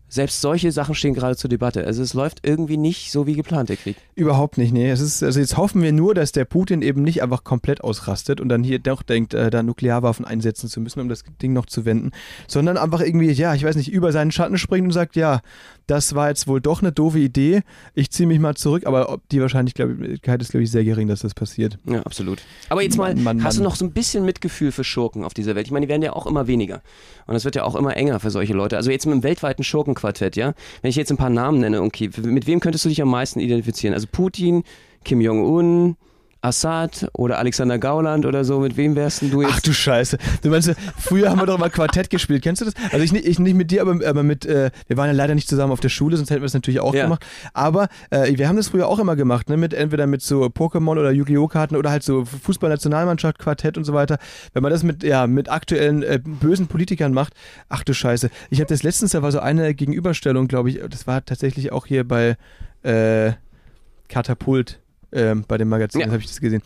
[0.10, 1.86] Selbst solche Sachen stehen gerade zur Debatte.
[1.86, 3.98] Also es läuft irgendwie nicht so wie geplant, der Krieg.
[4.16, 4.90] Überhaupt nicht, nee.
[4.90, 8.40] Es ist, also jetzt hoffen wir nur, dass der Putin eben nicht einfach komplett ausrastet
[8.40, 11.66] und dann hier doch denkt, äh, da Nuklearwaffen einsetzen zu müssen, um das Ding noch
[11.66, 12.12] zu wenden,
[12.48, 15.42] sondern einfach irgendwie, ja, ich weiß nicht, über seinen Schatten springt und sagt, ja,
[15.88, 17.64] das war jetzt wohl doch eine doofe Idee,
[17.96, 21.34] ich ziehe mich mal zurück, aber die Wahrscheinlichkeit ist, glaube ich, sehr gering, dass das
[21.34, 21.80] passiert.
[21.86, 22.42] Ja, absolut.
[22.70, 25.34] Aber jetzt mal, Mann, Mann, hast du noch so ein bisschen Mitgefühl für Schurken auf
[25.34, 25.66] dieser Welt?
[25.66, 26.82] Ich meine, die werden ja auch immer weniger.
[27.26, 28.78] Und es wird ja auch immer enger für solche Leute.
[28.78, 30.54] Also jetzt mit dem weltweiten Schurkenquartett, ja?
[30.82, 33.40] Wenn ich jetzt ein paar Namen nenne, okay, mit wem könntest du dich am meisten
[33.40, 33.94] identifizieren?
[33.94, 34.64] Also Putin,
[35.06, 35.96] Kim Jong-un,
[36.42, 39.52] Assad oder Alexander Gauland oder so, mit wem wärst denn du jetzt?
[39.56, 40.18] Ach du Scheiße.
[40.44, 42.44] Du meinst, früher haben wir doch mal Quartett gespielt.
[42.44, 42.74] Kennst du das?
[42.92, 45.36] Also ich, nicht- ich nicht mit dir, aber, aber mit, äh, wir waren ja leider
[45.36, 47.04] nicht zusammen auf der Schule, sonst hätten wir es natürlich auch Ja.
[47.04, 47.26] gemacht.
[47.54, 49.58] Aber äh, wir haben das früher auch immer gemacht, ne?
[49.58, 51.48] Mit, entweder mit so Pokémon oder Yu-Gi-Oh!
[51.48, 54.18] Karten oder halt so Fußballnationalmannschaft, Quartett und so weiter.
[54.54, 57.34] Wenn man das mit, ja, mit aktuellen äh, bösen Politikern macht,
[57.70, 58.30] ach du Scheiße.
[58.50, 61.86] Ich habe das letztens, da war so eine Gegenüberstellung, glaube ich, das war tatsächlich auch
[61.86, 62.38] hier bei
[62.84, 63.32] äh,
[64.08, 64.80] Katapult.
[65.12, 66.08] Ähm, bei dem Magazin Ja.
[66.08, 66.62] habe ich das gesehen.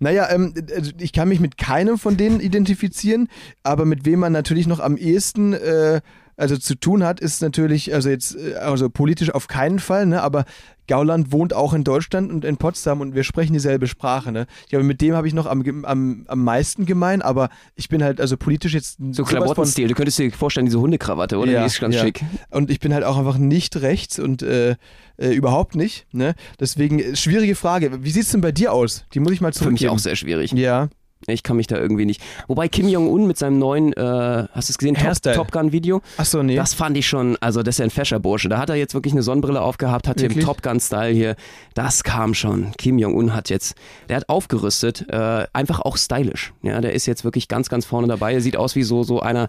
[0.00, 3.28] Naja, ähm, also ich kann mich mit keinem von denen identifizieren,
[3.62, 6.00] aber mit wem man natürlich noch am ehesten äh,
[6.36, 10.22] also zu tun hat, ist natürlich, also jetzt, äh, also politisch auf keinen Fall, ne,
[10.22, 10.44] aber
[10.88, 14.46] Gauland wohnt auch in Deutschland und in Potsdam und wir sprechen dieselbe Sprache, ne.
[14.62, 18.04] Ich glaube, mit dem habe ich noch am, am, am meisten gemein, aber ich bin
[18.04, 19.88] halt also politisch jetzt so Klamottenstil.
[19.88, 21.50] Du könntest dir vorstellen, diese Hundekrawatte, oder?
[21.50, 22.02] Ja, Die ist ganz ja.
[22.02, 22.20] schick.
[22.50, 24.76] Und ich bin halt auch einfach nicht rechts und äh,
[25.16, 26.34] äh, überhaupt nicht, ne.
[26.60, 28.04] Deswegen, äh, schwierige Frage.
[28.04, 29.06] Wie sieht's denn bei dir aus?
[29.12, 29.90] Die muss ich mal Für mich zurückgeben.
[29.90, 30.52] auch sehr schwierig.
[30.52, 30.88] Ja.
[31.28, 32.22] Ich kann mich da irgendwie nicht.
[32.46, 35.34] Wobei Kim Jong-un mit seinem neuen, äh, hast du es gesehen, Top.
[35.34, 36.02] Top Gun-Video?
[36.16, 36.56] Achso, nee.
[36.56, 38.48] Das fand ich schon, also das ist ja ein fescher Bursche.
[38.48, 40.44] Da hat er jetzt wirklich eine Sonnenbrille aufgehabt, hat hier im Wirklich?
[40.44, 41.36] Top Gun-Style hier.
[41.74, 42.72] Das kam schon.
[42.78, 43.74] Kim Jong-un hat jetzt,
[44.08, 46.52] der hat aufgerüstet, äh, einfach auch stylisch.
[46.62, 48.34] Ja, der ist jetzt wirklich ganz, ganz vorne dabei.
[48.34, 49.48] Er sieht aus wie so, so einer,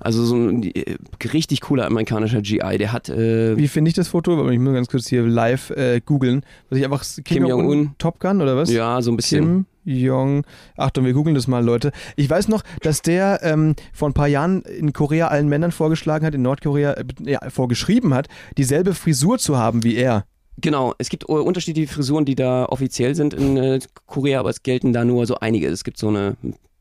[0.00, 0.96] also so ein äh,
[1.32, 2.78] richtig cooler amerikanischer GI.
[2.78, 4.48] Der hat, äh, Wie finde ich das Foto?
[4.50, 6.42] Ich muss ganz kurz hier live äh, googeln.
[6.70, 7.94] Was ich einfach Kim, Kim Jong-un.
[7.98, 8.70] Top Gun oder was?
[8.70, 9.44] ja, so ein bisschen.
[9.44, 10.44] Kim Jong.
[10.76, 11.92] Achtung, wir googeln das mal, Leute.
[12.16, 16.26] Ich weiß noch, dass der ähm, vor ein paar Jahren in Korea allen Männern vorgeschlagen
[16.26, 20.24] hat, in Nordkorea äh, ja, vorgeschrieben hat, dieselbe Frisur zu haben wie er.
[20.58, 24.62] Genau, es gibt äh, unterschiedliche Frisuren, die da offiziell sind in äh, Korea, aber es
[24.62, 25.68] gelten da nur so einige.
[25.68, 26.36] Es gibt so eine,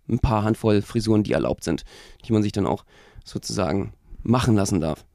[0.09, 1.83] ein paar Handvoll Frisuren, die erlaubt sind,
[2.25, 2.83] die man sich dann auch
[3.23, 3.93] sozusagen
[4.23, 5.05] machen lassen darf.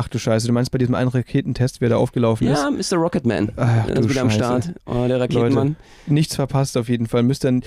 [0.00, 2.56] Ach du Scheiße, du meinst bei diesem einen Raketentest, wer da aufgelaufen ist?
[2.56, 3.02] Ja, Mr.
[3.02, 3.50] Rocketman.
[3.56, 4.30] Ach, du ist wieder am.
[4.30, 4.72] Start.
[4.86, 5.74] Oh, der Raketenmann.
[6.06, 7.24] Nichts verpasst auf jeden Fall.
[7.24, 7.64] Müsst dann.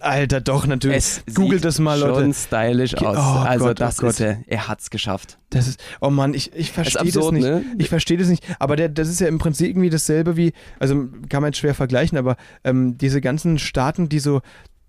[0.00, 0.96] Alter, doch, natürlich.
[0.96, 2.32] Es Googelt das mal, schon Leute.
[2.32, 3.18] stylisch Ge- aus.
[3.18, 4.10] Oh also Gott, oh das Gott.
[4.12, 4.38] ist er.
[4.46, 5.36] Er hat's geschafft.
[5.50, 5.78] Das ist.
[6.00, 7.42] Oh Mann, ich, ich verstehe das absurd, nicht.
[7.44, 7.62] ne?
[7.76, 8.42] Ich verstehe das nicht.
[8.58, 10.54] Aber der, das ist ja im Prinzip irgendwie dasselbe wie.
[10.78, 10.94] Also
[11.28, 14.40] kann man jetzt schwer vergleichen, aber ähm, diese ganzen Staaten, die so.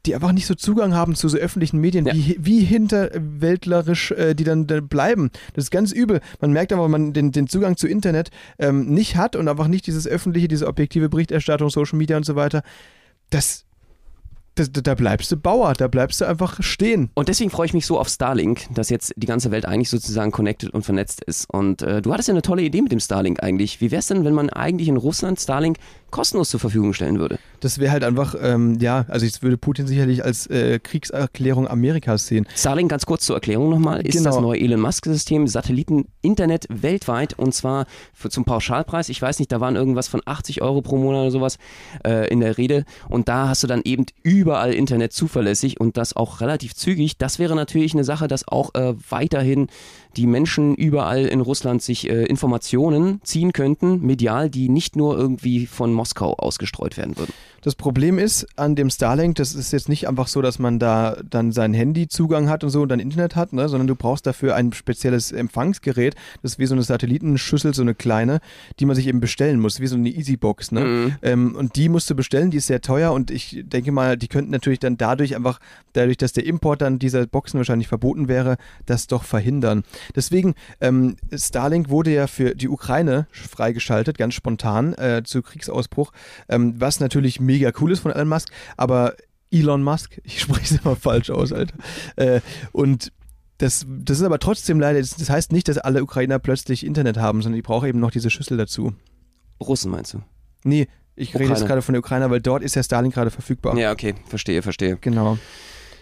[0.07, 2.13] Die einfach nicht so Zugang haben zu so öffentlichen Medien, Ja.
[2.15, 5.31] wie, wie hinterwäldlerisch äh, die dann, dann bleiben.
[5.53, 6.21] Das ist ganz übel.
[6.39, 9.67] Man merkt aber, wenn man den, den Zugang zu Internet ähm, nicht hat und einfach
[9.67, 12.63] nicht dieses öffentliche, diese objektive Berichterstattung, Social Media und so weiter,
[13.29, 13.65] das,
[14.55, 17.11] da bleibst du Bauer, da bleibst du einfach stehen.
[17.13, 20.31] Und deswegen freue ich mich so auf Starlink, dass jetzt die ganze Welt eigentlich sozusagen
[20.31, 21.47] connected und vernetzt ist.
[21.53, 23.81] Und äh, du hattest ja eine tolle Idee mit dem Starlink eigentlich.
[23.81, 25.77] Wie wäre es denn, wenn man eigentlich in Russland Starlink
[26.11, 27.39] kostenlos zur Verfügung stellen würde?
[27.59, 32.27] Das wäre halt einfach, ähm, ja, also ich würde Putin sicherlich als äh, Kriegserklärung Amerikas
[32.27, 32.47] sehen.
[32.55, 34.29] Starlink, ganz kurz zur Erklärung nochmal, ist Genau.
[34.31, 39.09] das neue Elon Musk-System, Satelliten-Internet weltweit und zwar für, zum Pauschalpreis.
[39.09, 41.57] Ich weiß nicht, da waren irgendwas von 80 Euro pro Monat oder sowas
[42.05, 46.15] äh, in der Rede und da hast du dann eben überall Internet zuverlässig und das
[46.15, 47.17] auch relativ zügig.
[47.17, 49.67] Das wäre natürlich eine Sache, dass auch äh, weiterhin
[50.15, 55.67] die Menschen überall in Russland sich äh, Informationen ziehen könnten, medial, die nicht nur irgendwie
[55.67, 57.33] von Moskau ausgestreut werden würden.
[57.61, 61.17] Das Problem ist an dem Starlink, das ist jetzt nicht einfach so, dass man da
[61.29, 64.55] dann sein Handyzugang hat und so und dann Internet hat, ne, sondern du brauchst dafür
[64.55, 66.15] ein spezielles Empfangsgerät.
[66.41, 68.39] Das ist wie so eine Satellitenschüssel, so eine kleine,
[68.79, 70.71] die man sich eben bestellen muss, wie so eine Easybox.
[70.71, 70.81] Ne?
[70.81, 71.15] Mhm.
[71.21, 74.27] Ähm, und die musst du bestellen, die ist sehr teuer und ich denke mal, die
[74.27, 75.59] könnten natürlich dann dadurch einfach,
[75.93, 79.83] dadurch, dass der Import dann dieser Boxen wahrscheinlich verboten wäre, das doch verhindern.
[80.15, 86.11] Deswegen, ähm, Starlink wurde ja für die Ukraine freigeschaltet, ganz spontan äh, zu Kriegsausbruch,
[86.49, 89.15] ähm, was natürlich mega cool ist von Elon Musk, aber
[89.51, 91.75] Elon Musk, ich spreche es immer falsch aus, Alter.
[92.15, 92.41] Äh,
[92.71, 93.11] und
[93.57, 97.41] das, das ist aber trotzdem leider, das, heißt nicht, dass alle Ukrainer plötzlich Internet haben,
[97.41, 98.93] sondern die brauchen eben noch diese Schüssel dazu.
[99.59, 100.21] Russen meinst du?
[100.63, 101.67] Nee, ich rede jetzt Ukraine.
[101.67, 103.75] gerade von der Ukraine, weil dort ist ja Starlink gerade verfügbar.
[103.77, 104.97] Ja, okay, verstehe, verstehe.
[104.97, 105.39] Genau.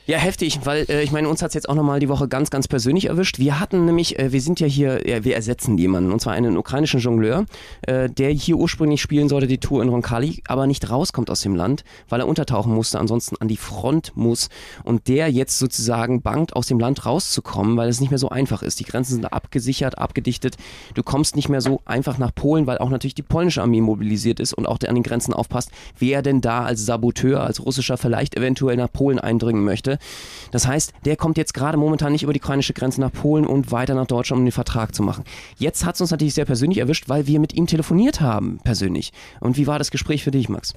[0.07, 2.67] Ja, heftig, weil äh, ich meine, uns hat's jetzt auch nochmal die Woche ganz, ganz
[2.67, 3.39] persönlich erwischt.
[3.39, 6.57] Wir hatten nämlich, äh, wir sind ja hier, äh, wir ersetzen jemanden, und zwar einen
[6.57, 7.45] ukrainischen Jongleur,
[7.81, 11.55] äh, der hier ursprünglich spielen sollte, die Tour in Roncalli, aber nicht rauskommt aus dem
[11.55, 14.49] Land, weil er untertauchen musste, ansonsten an die Front muss
[14.83, 18.61] und der jetzt sozusagen bangt, aus dem Land rauszukommen, weil es nicht mehr so einfach
[18.61, 18.79] ist.
[18.79, 20.55] Die Grenzen sind abgesichert, abgedichtet.
[20.93, 24.39] Du kommst nicht mehr so einfach nach Polen, weil auch natürlich die polnische Armee mobilisiert
[24.39, 27.97] ist und auch der an den Grenzen aufpasst, wer denn da als Saboteur, als russischer
[27.97, 29.94] vielleicht eventuell nach Polen eindringen möchte.
[30.51, 33.71] Das heißt, der kommt jetzt gerade momentan nicht über die ukrainische Grenze nach Polen und
[33.71, 35.23] weiter nach Deutschland, um den Vertrag zu machen.
[35.57, 39.11] Jetzt hat es uns natürlich sehr persönlich erwischt, weil wir mit ihm telefoniert haben, persönlich.
[39.39, 40.73] Und wie war das Gespräch für dich, Max?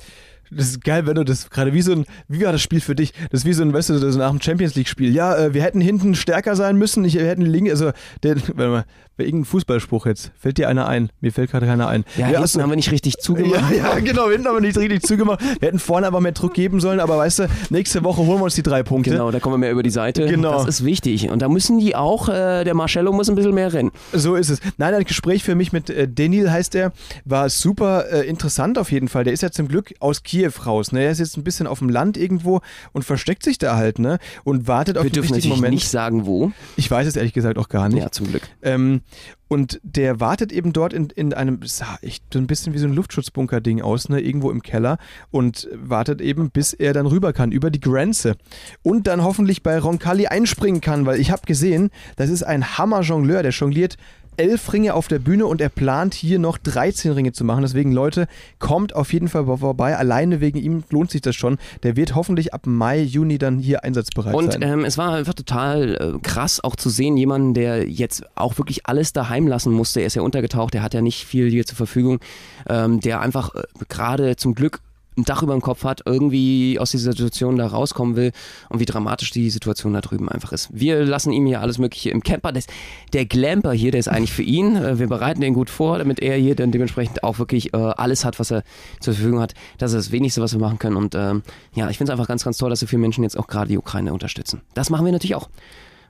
[0.50, 2.94] Das ist geil, wenn du das gerade wie so ein, wie war das Spiel für
[2.94, 3.12] dich?
[3.30, 5.14] Das ist wie so ein, weißt du, so nach dem Champions League-Spiel.
[5.14, 8.70] Ja, äh, wir hätten hinten stärker sein müssen, ich, wir hätten links, also, der, warte
[8.70, 8.84] mal,
[9.18, 10.30] bei irgendein Fußballspruch jetzt.
[10.38, 11.10] Fällt dir einer ein?
[11.20, 12.04] Mir fällt gerade keiner ein.
[12.16, 12.62] Ja, hinten achso.
[12.62, 13.72] haben wir nicht richtig zugemacht.
[13.72, 15.40] Ja, ja, genau, hinten haben wir nicht richtig zugemacht.
[15.58, 18.44] Wir hätten vorne aber mehr Druck geben sollen, aber weißt du, nächste Woche holen wir
[18.44, 19.10] uns die drei Punkte.
[19.10, 20.26] Genau, da kommen wir mehr über die Seite.
[20.26, 20.52] Genau.
[20.52, 21.30] Das ist wichtig.
[21.30, 23.90] Und da müssen die auch, äh, der Marcello muss ein bisschen mehr rennen.
[24.12, 24.60] So ist es.
[24.76, 26.92] Nein, ein Gespräch für mich mit äh, Denil heißt er,
[27.24, 29.24] war super äh, interessant auf jeden Fall.
[29.24, 30.92] Der ist ja zum Glück aus Kiew raus.
[30.92, 31.04] Ne?
[31.04, 32.60] Er ist jetzt ein bisschen auf dem Land irgendwo
[32.92, 34.18] und versteckt sich da halt, ne?
[34.44, 35.74] Und wartet auf Wir den dürfen richtigen Moment.
[35.74, 36.52] nicht sagen, wo.
[36.76, 38.02] Ich weiß es ehrlich gesagt auch gar nicht.
[38.02, 38.42] Ja, zum Glück.
[38.62, 39.02] Ähm,
[39.48, 42.86] und der wartet eben dort in, in einem, sah echt so ein bisschen wie so
[42.86, 44.98] ein Luftschutzbunker-Ding aus, ne, irgendwo im Keller
[45.30, 48.36] und wartet eben, bis er dann rüber kann, über die Grenze.
[48.82, 53.42] Und dann hoffentlich bei Roncalli einspringen kann, weil ich habe gesehen, das ist ein Hammer-Jongleur,
[53.42, 53.96] der jongliert
[54.38, 57.62] elf Ringe auf der Bühne und er plant hier noch 13 Ringe zu machen.
[57.62, 58.26] Deswegen, Leute,
[58.58, 59.96] kommt auf jeden Fall vorbei.
[59.96, 61.58] Alleine wegen ihm lohnt sich das schon.
[61.82, 64.62] Der wird hoffentlich ab Mai, Juni dann hier einsatzbereit Und sein.
[64.62, 68.86] ähm, es war einfach total äh, krass auch zu sehen, jemanden, der jetzt auch wirklich
[68.86, 70.00] alles daheim lassen musste.
[70.00, 72.20] Er ist ja untergetaucht, der hat ja nicht viel hier zur Verfügung,
[72.68, 74.80] ähm, der einfach äh, gerade zum Glück
[75.18, 78.32] ein Dach über dem Kopf hat, irgendwie aus dieser Situation da rauskommen will
[78.68, 80.68] und wie dramatisch die Situation da drüben einfach ist.
[80.72, 82.52] Wir lassen ihm hier alles Mögliche im Camper.
[82.52, 82.66] Das,
[83.12, 84.76] der Glamper hier, der ist eigentlich für ihn.
[84.76, 88.24] Äh, Wir bereiten den gut vor, damit er hier dann dementsprechend auch wirklich äh, alles
[88.24, 88.62] hat, was er
[89.00, 89.54] zur Verfügung hat.
[89.78, 90.96] Das ist das Wenigste, was wir machen können.
[90.96, 91.42] Und ähm,
[91.74, 93.68] ja, ich finde es einfach ganz, ganz toll, dass so viele Menschen jetzt auch gerade
[93.68, 94.62] die Ukraine unterstützen.
[94.74, 95.48] Das machen wir natürlich auch.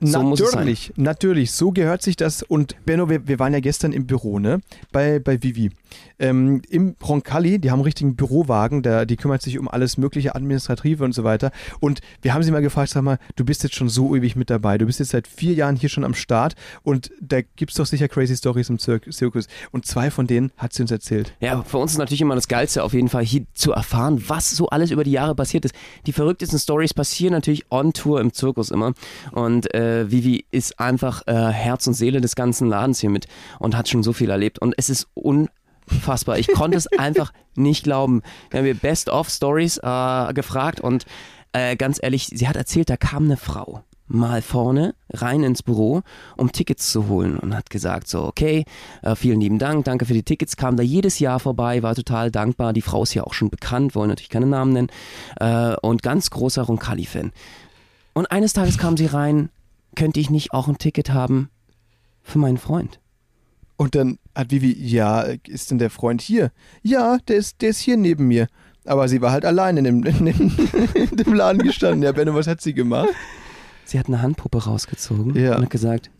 [0.01, 2.43] So natürlich, natürlich, so gehört sich das.
[2.43, 4.61] Und Benno, wir, wir waren ja gestern im Büro, ne?
[4.91, 5.71] Bei, bei Vivi.
[6.19, 10.35] Ähm, Im Roncalli, die haben einen richtigen Bürowagen, der, die kümmert sich um alles mögliche
[10.35, 11.51] Administrative und so weiter.
[11.79, 14.49] Und wir haben sie mal gefragt, sag mal, du bist jetzt schon so ewig mit
[14.49, 14.77] dabei.
[14.77, 17.85] Du bist jetzt seit vier Jahren hier schon am Start und da gibt es doch
[17.85, 19.47] sicher crazy Stories im Zir Zirkus.
[19.71, 21.33] Und zwei von denen hat sie uns erzählt.
[21.39, 24.51] Ja, für uns ist natürlich immer das Geilste auf jeden Fall hier zu erfahren, was
[24.51, 25.73] so alles über die Jahre passiert ist.
[26.05, 28.93] Die verrücktesten Stories passieren natürlich on Tour im Zirkus immer.
[29.31, 33.27] Und äh, äh, Vivi ist einfach äh, Herz und Seele des ganzen Ladens hier mit
[33.59, 34.59] und hat schon so viel erlebt.
[34.59, 36.37] Und es ist unfassbar.
[36.37, 38.21] Ich konnte es einfach nicht glauben.
[38.49, 41.05] Wir haben mir Best-of-Stories äh, gefragt und
[41.53, 46.01] äh, ganz ehrlich, sie hat erzählt, da kam eine Frau mal vorne rein ins Büro,
[46.35, 48.65] um Tickets zu holen und hat gesagt so, okay,
[49.03, 52.31] äh, vielen lieben Dank, danke für die Tickets, kam da jedes Jahr vorbei, war total
[52.31, 54.89] dankbar, die Frau ist ja auch schon bekannt, wollen natürlich keine Namen nennen
[55.39, 57.31] äh, und ganz großer Roncalli-Fan.
[58.13, 59.49] Und eines Tages kam sie rein,
[59.95, 61.49] könnte ich nicht auch ein Ticket haben
[62.21, 62.99] für meinen Freund?
[63.75, 66.51] Und dann hat Vivi, ja, ist denn der Freund hier?
[66.83, 68.47] Ja, der ist, der ist hier neben mir.
[68.85, 70.51] Aber sie war halt allein in dem, in dem,
[70.93, 72.03] in dem Laden gestanden.
[72.03, 73.09] Ja, Benno, was hat sie gemacht?
[73.85, 75.55] Sie hat eine Handpuppe rausgezogen Ja.
[75.55, 76.11] und hat gesagt,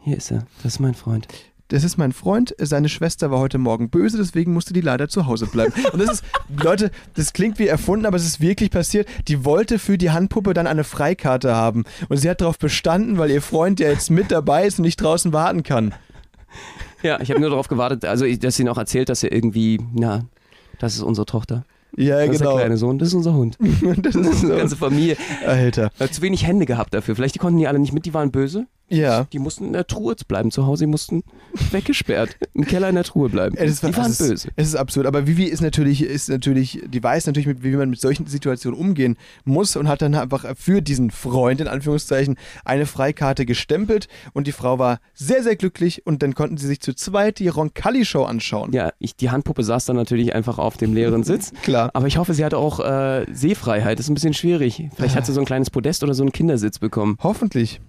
[0.00, 1.28] hier ist er, das ist mein Freund.
[1.72, 5.26] Das ist mein Freund, seine Schwester war heute Morgen böse, deswegen musste die leider zu
[5.26, 5.72] Hause bleiben.
[5.94, 6.24] Und das ist,
[6.62, 9.08] Leute, das klingt wie erfunden, aber es ist wirklich passiert.
[9.28, 11.84] Die wollte für die Handpuppe dann eine Freikarte haben.
[12.10, 15.00] Und sie hat darauf bestanden, weil ihr Freund ja jetzt mit dabei ist und nicht
[15.00, 15.94] draußen warten kann.
[17.02, 19.80] Ja, ich habe nur darauf gewartet, also ich- dass sie noch erzählt, dass er irgendwie,
[19.94, 20.26] na,
[20.78, 21.64] das ist unsere Tochter.
[21.96, 22.56] Ja, Das ist der genau.
[22.58, 23.56] kleine Sohn, das ist unser Hund.
[24.02, 24.56] Das ist Die so.
[24.56, 25.16] ganze Familie.
[25.46, 25.90] Alter.
[25.98, 27.16] Hat zu wenig Hände gehabt dafür.
[27.16, 28.66] Vielleicht die konnten die alle nicht mit, die waren böse.
[28.92, 29.26] Ja.
[29.32, 31.22] Die mussten in der Truhe bleiben zu Hause, die mussten
[31.70, 33.56] weggesperrt im Keller in der Truhe bleiben.
[33.56, 34.48] Ja, das war, die waren es ist, böse.
[34.56, 37.90] Es ist absurd, aber Vivi ist natürlich, ist natürlich, die weiß natürlich, mit, wie man
[37.90, 42.86] mit solchen Situationen umgehen muss und hat dann einfach für diesen Freund in Anführungszeichen eine
[42.86, 46.94] Freikarte gestempelt und die Frau war sehr, sehr glücklich und dann konnten sie sich zu
[46.94, 48.72] zweit die Roncalli-Show anschauen.
[48.72, 51.52] Ja, ich, die Handpuppe saß dann natürlich einfach auf dem leeren Sitz.
[51.62, 51.90] Klar.
[51.94, 53.98] Aber ich hoffe, sie hatte auch äh, Sehfreiheit.
[53.98, 54.88] Das ist ein bisschen schwierig.
[54.94, 57.16] Vielleicht hat sie so ein kleines Podest oder so einen Kindersitz bekommen.
[57.22, 57.80] Hoffentlich.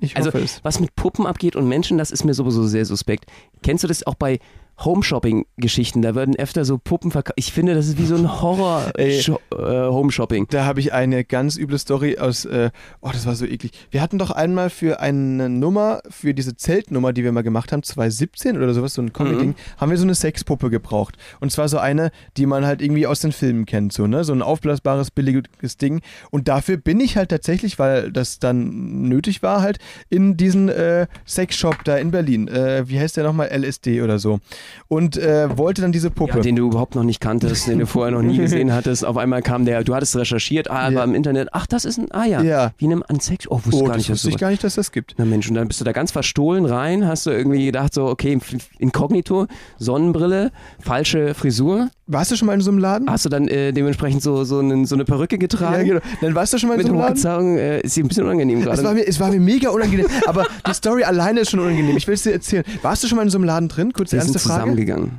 [0.00, 0.60] Ich Also, hoffe es.
[0.64, 3.26] was mit Puppen abgeht und Menschen, das ist mir sowieso sehr suspekt.
[3.62, 4.38] Kennst du das auch bei
[4.84, 6.02] Home-Shopping-Geschichten?
[6.02, 7.34] Da werden öfter so Puppen verkauft.
[7.36, 8.40] Ich finde, das ist wie so ein.
[8.40, 10.46] Horror-Home-Shopping.
[10.60, 13.72] Da habe ich eine ganz üble Story aus, äh, oh, das war so eklig.
[13.90, 17.82] Wir hatten doch einmal für eine Nummer, für diese Zeltnummer, die wir mal gemacht haben,
[17.82, 21.16] 2017 oder sowas, so ein Comedy-Ding, haben wir so eine Sexpuppe gebraucht.
[21.40, 24.24] Und zwar so eine, die man halt irgendwie aus den Filmen kennt, so, ne?
[24.24, 26.00] So ein aufblasbares, billiges Ding.
[26.30, 31.06] Und dafür bin ich halt tatsächlich, weil das dann nötig war, halt in diesen äh,
[31.26, 32.48] Sexshop da in Berlin.
[32.48, 33.50] Äh, wie heißt der nochmal?
[33.50, 34.40] LSD oder so.
[34.88, 36.36] Und äh, wollte dann diese Puppe.
[36.36, 39.04] Ja, den du überhaupt noch nicht kanntest, den du vorher noch nie gesehen hattest.
[39.04, 40.98] Auf einmal kam der, du hattest recherchiert, ah, Ja.
[40.98, 42.72] war im Internet, ach, das ist ein, ah ja, Ja.
[42.78, 44.92] wie einem Ansex, oh, wusste oh, gar das nicht, wusste ich gar nicht, dass das
[44.92, 45.14] gibt.
[45.18, 48.06] Na Mensch, und dann bist du da ganz verstohlen rein, hast du irgendwie gedacht so,
[48.06, 48.38] okay,
[48.78, 49.46] inkognito,
[49.78, 53.08] Sonnenbrille, falsche Frisur, Warst du schon mal in so einem Laden?
[53.08, 55.86] hast du dann äh, dementsprechend so, so, einen, so eine Perücke getragen?
[55.86, 56.00] Ja, genau.
[56.20, 57.56] Dann warst du schon mal in Mit so einem Laden?
[57.56, 58.94] äh, ist sie ein bisschen unangenehm Es war, gerade.
[58.96, 61.96] mir, es war mir mega unangenehm, aber die Story alleine ist schon unangenehm.
[61.96, 62.64] Ich will es dir erzählen.
[62.82, 63.92] Warst du schon mal in so einem Laden drin?
[63.92, 64.60] Kurze Wir sind ernste Frage.
[64.62, 65.12] zusammengegangen.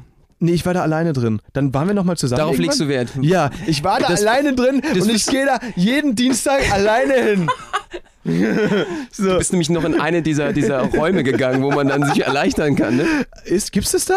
[0.44, 1.40] Nee, ich war da alleine drin.
[1.54, 2.40] Dann waren wir nochmal zusammen.
[2.40, 2.66] Darauf irgendwann.
[2.70, 3.10] legst du Wert.
[3.22, 7.48] Ja, ich war da Das- alleine drin und ich gehe da jeden Dienstag alleine hin.
[9.12, 9.24] so.
[9.32, 12.76] Du bist nämlich noch in eine dieser, dieser Räume gegangen, wo man dann sich erleichtern
[12.76, 12.98] kann.
[12.98, 13.06] Ne?
[13.46, 14.16] Ist, gibt's das da?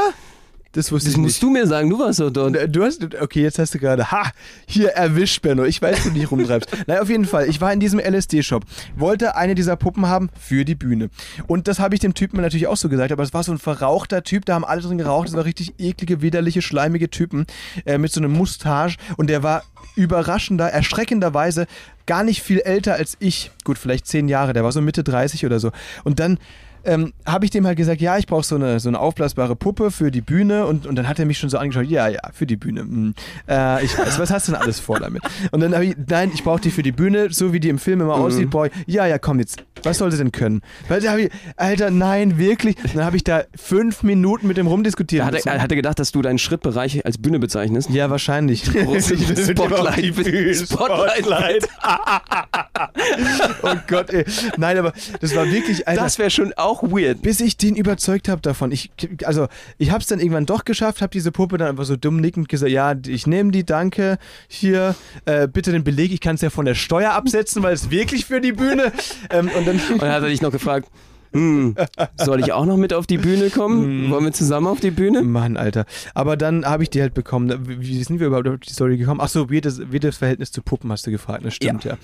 [0.74, 1.42] Das wusste Das ich musst nicht.
[1.42, 2.56] du mir sagen, du warst doch dort.
[2.74, 4.30] Du hast, okay, jetzt hast du gerade, ha,
[4.66, 5.64] hier erwischt, Benno.
[5.64, 6.68] Ich weiß, du dich rumtreibst.
[6.86, 7.48] naja, auf jeden Fall.
[7.48, 8.64] Ich war in diesem LSD-Shop,
[8.96, 11.10] wollte eine dieser Puppen haben für die Bühne.
[11.46, 13.58] Und das habe ich dem Typen natürlich auch so gesagt, aber es war so ein
[13.58, 15.28] verrauchter Typ, da haben alle drin geraucht.
[15.28, 17.46] Das war richtig eklige, widerliche, schleimige Typen
[17.86, 18.96] äh, mit so einem Mustache.
[19.16, 19.62] Und der war
[19.96, 21.66] überraschender, erschreckenderweise
[22.06, 23.52] gar nicht viel älter als ich.
[23.64, 25.70] Gut, vielleicht zehn Jahre, der war so Mitte 30 oder so.
[26.02, 26.38] Und dann
[26.84, 29.90] ähm, habe ich dem halt gesagt, ja, ich brauche so eine, so eine aufblasbare Puppe
[29.90, 32.46] für die Bühne und, und dann hat er mich schon so angeschaut, ja, ja, für
[32.46, 32.80] die Bühne.
[32.80, 33.14] Hm.
[33.48, 35.22] Äh, ich weiß, was hast du denn alles vor damit?
[35.50, 37.78] Und dann habe ich, nein, ich brauche die für die Bühne, so wie die im
[37.78, 40.62] Film immer aussieht, brauche ich, ja, ja, komm jetzt, was soll sie denn können?
[40.88, 42.76] Weil da habe ich, Alter, nein, wirklich.
[42.82, 45.22] Und dann habe ich da fünf Minuten mit dem rumdiskutiert.
[45.22, 47.90] Da hat er, hat er gedacht, dass du deinen Schrittbereich als Bühne bezeichnest.
[47.90, 48.64] ja, wahrscheinlich.
[48.64, 50.14] Spotlight.
[50.14, 51.68] Bühne, Spotlight.
[53.62, 54.24] oh Gott, ey.
[54.56, 56.02] Nein, aber das war wirklich, Alter.
[56.02, 57.22] Das wäre schon auch weird.
[57.22, 58.72] bis ich den überzeugt habe davon.
[58.72, 58.90] Ich,
[59.24, 62.16] also, ich habe es dann irgendwann doch geschafft, habe diese Puppe dann einfach so dumm
[62.16, 66.40] nickend gesagt, ja, ich nehme die, danke, hier, äh, bitte den Beleg, ich kann es
[66.40, 68.92] ja von der Steuer absetzen, weil es wirklich für die Bühne.
[69.30, 70.88] ähm, und dann, Und dann hat er dich noch gefragt,
[71.34, 71.74] hm,
[72.16, 74.10] soll ich auch noch mit auf die Bühne kommen?
[74.10, 75.22] Wollen wir zusammen auf die Bühne?
[75.22, 75.84] Mann, Alter.
[76.14, 77.52] Aber dann habe ich die halt bekommen.
[77.66, 79.20] Wie sind wir überhaupt auf die Story gekommen?
[79.20, 81.96] Ach so, wie das, wie das Verhältnis zu Puppen hast du gefragt, das stimmt, ja.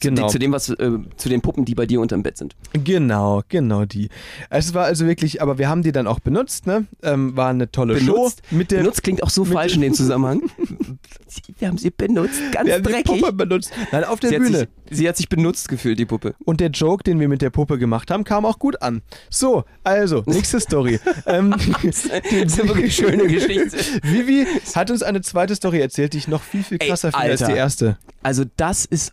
[0.00, 0.28] Genau.
[0.28, 2.56] Zu dem, was, äh, zu den Puppen, die bei dir unterm Bett sind.
[2.72, 4.08] Genau, genau die.
[4.48, 6.86] Es war also wirklich, aber wir haben die dann auch benutzt, ne?
[7.02, 8.42] Ähm, war eine tolle Benutzt?
[8.48, 8.56] Show.
[8.56, 10.42] Mit der, benutzt klingt auch so falsch in dem Zusammenhang.
[11.58, 13.20] Wir haben sie benutzt, ganz wir haben die dreckig.
[13.20, 13.70] Puppe benutzt.
[13.92, 14.68] Nein, auf der Sie Bühne.
[14.90, 16.34] Sie hat sich benutzt gefühlt, die Puppe.
[16.44, 19.02] Und der Joke, den wir mit der Puppe gemacht haben, kam auch gut an.
[19.30, 20.98] So, also, nächste Story.
[21.26, 23.76] ähm, Das ist eine wirklich schöne Geschichte.
[24.02, 27.42] Vivi hat uns eine zweite Story erzählt, die ich noch viel, viel krasser finde als
[27.44, 27.98] die erste.
[28.22, 29.12] Also das ist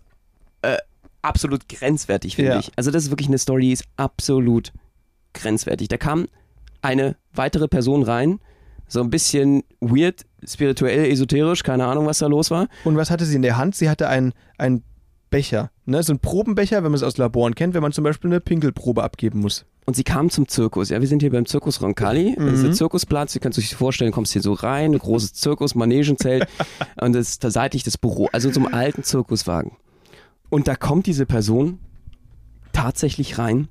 [0.64, 0.78] äh,
[1.22, 2.60] absolut grenzwertig, finde Ja.
[2.60, 2.72] ich.
[2.76, 4.72] Also das ist wirklich eine Story, die ist absolut
[5.34, 5.88] grenzwertig.
[5.88, 6.28] Da kam
[6.82, 8.40] eine weitere Person rein,
[8.88, 12.68] so ein bisschen weird, spirituell, esoterisch, keine Ahnung, was da los war.
[12.86, 13.76] Und was hatte sie in der Hand?
[13.76, 14.84] Sie hatte einen, einen
[15.30, 16.02] Becher, ne?
[16.04, 19.04] so ein Probenbecher, wenn man es aus Laboren kennt, wenn man zum Beispiel eine Pinkelprobe
[19.04, 19.66] abgeben muss.
[19.86, 20.90] Und sie kam zum Zirkus.
[20.90, 22.36] Ja, wir sind hier beim Zirkus Roncalli.
[22.38, 23.34] Das ist der Zirkusplatz.
[23.36, 26.48] Ihr könnt euch vorstellen, kommst hier so rein, ein großes Zirkus, Manegenzelt
[27.02, 28.28] und das ist seitlich das Büro.
[28.34, 29.72] Also so einem alten Zirkuswagen.
[30.50, 31.80] Und da kommt diese Person
[32.74, 33.70] tatsächlich rein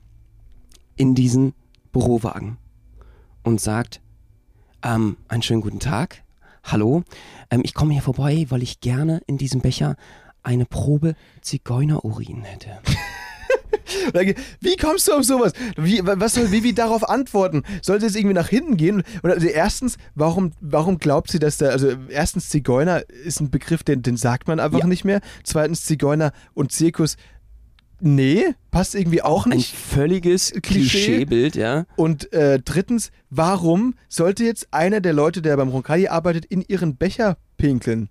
[0.97, 1.55] in diesen
[1.93, 2.57] Bürowagen
[3.43, 4.01] und sagt,
[4.83, 6.23] ähm, einen schönen guten Tag.
[6.65, 7.05] Hallo,
[7.51, 9.97] ähm, ich komme hier vorbei, weil ich gerne in diesem Becher
[10.47, 12.79] eine Probe Zigeunerurin hätte.
[14.61, 15.53] Wie kommst du auf sowas?
[15.77, 17.63] Wie, wa- was soll Vivi darauf antworten?
[17.83, 19.03] Soll sie jetzt irgendwie nach hinten gehen?
[19.23, 23.83] Oder also erstens, warum, warum glaubt sie, dass da, also erstens Zigeuner ist ein Begriff,
[23.83, 24.87] den, den sagt man einfach Ja.
[24.87, 25.21] nicht mehr.
[25.45, 27.17] Zweitens Zigeuner und Zirkus,
[28.01, 29.75] nee, passt irgendwie auch Ein nicht.
[29.75, 31.07] völliges Klischee.
[31.07, 31.87] Klischeebild, ja.
[31.97, 36.97] Und äh, drittens, warum sollte jetzt einer der Leute, der beim Roncalli arbeitet, in ihren
[36.97, 38.11] Becher pinkeln?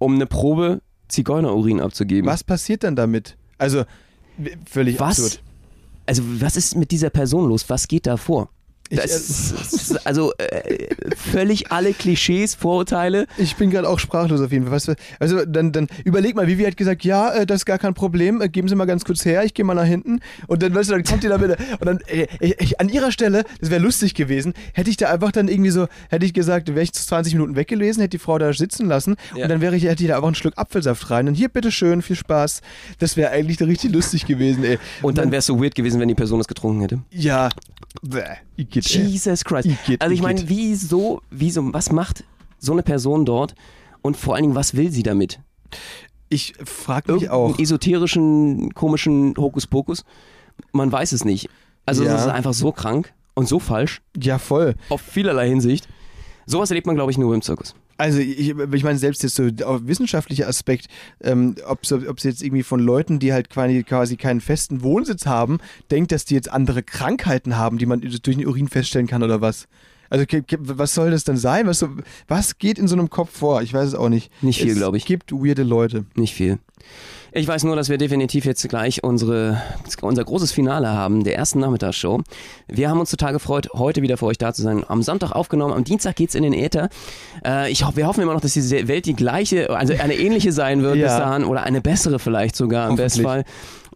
[0.00, 2.30] um eine Probe Zigeunerurin abzugeben.
[2.30, 3.36] Was passiert dann damit?
[3.58, 3.84] Also,
[4.70, 5.18] völlig Was?
[5.20, 5.42] absurd.
[6.06, 7.68] Also, was ist mit dieser Person los?
[7.68, 8.50] Was geht da vor?
[8.90, 13.26] Ich, Das äh, ist, also äh, völlig alle Klischees, Vorurteile.
[13.36, 14.72] Ich bin gerade auch sprachlos auf jeden Fall.
[14.74, 17.94] Was, also dann, dann überleg mal, Vivi hat gesagt, ja, äh, das ist gar kein
[17.94, 20.20] Problem, äh, geben Sie mal ganz kurz her, ich gehe mal nach hinten.
[20.46, 21.56] Und dann, weißt du, dann kommt die da wieder.
[21.80, 25.32] Und dann, äh, ich, an ihrer Stelle, das wäre lustig gewesen, hätte ich da einfach
[25.32, 28.38] dann irgendwie so, hätte ich gesagt, wäre ich 20 Minuten weg gewesen, hätte die Frau
[28.38, 29.44] da sitzen lassen Ja.
[29.44, 31.28] und dann wäre ich, hätte ich da einfach einen Schluck Apfelsaft rein.
[31.28, 32.62] Und hier, bitteschön, viel Spaß.
[32.98, 34.78] Das wäre eigentlich richtig lustig gewesen, ey.
[35.02, 37.00] Und dann wäre es so weird gewesen, wenn die Person das getrunken hätte.
[37.10, 37.48] Ja.
[38.02, 38.22] Bäh,
[38.86, 39.08] Igitt.
[39.10, 39.66] Jesus Christ.
[39.66, 42.24] Igitt, Also ich meine, wieso, wieso, was macht
[42.58, 43.54] so eine Person dort
[44.02, 45.40] und vor allen Dingen, was will sie damit?
[46.28, 47.58] Ich frage mich Irgendeinen auch.
[47.58, 50.04] esoterischen, komischen Hokuspokus?
[50.72, 51.48] Man weiß es nicht.
[51.86, 52.14] Also Ja.
[52.16, 54.74] es ist einfach so krank und so falsch, Ja, voll.
[54.90, 55.88] auf vielerlei Hinsicht.
[56.46, 57.74] Sowas erlebt man, glaube ich, nur im Zirkus.
[57.98, 60.86] Also ich, ich meine, selbst jetzt so der wissenschaftliche Aspekt,
[61.20, 65.58] ähm, ob es jetzt irgendwie von Leuten, die halt quasi, quasi keinen festen Wohnsitz haben,
[65.90, 69.40] denkt, dass die jetzt andere Krankheiten haben, die man durch den Urin feststellen kann oder
[69.40, 69.66] was.
[70.10, 70.24] Also
[70.58, 71.66] was soll das denn sein?
[71.66, 71.88] Was, so,
[72.28, 73.62] was geht in so einem Kopf vor?
[73.62, 74.30] Ich weiß es auch nicht.
[74.42, 75.04] Nicht viel, Es glaub ich.
[75.04, 76.04] gibt weirde Leute.
[76.14, 76.58] Nicht viel.
[77.32, 79.60] Ich weiß nur, dass wir definitiv jetzt gleich unsere,
[80.00, 82.22] unser großes Finale haben, der ersten Nachmittagsshow.
[82.68, 84.82] Wir haben uns total gefreut, heute wieder für euch da zu sein.
[84.88, 86.88] Am Sonntag aufgenommen, am Dienstag geht's in den Äther.
[87.44, 90.80] Äh, ich, wir hoffen immer noch, dass diese Welt die gleiche, also eine ähnliche sein
[90.82, 91.06] wird Ja.
[91.08, 93.44] bis dahin oder eine bessere vielleicht sogar im Bestfall.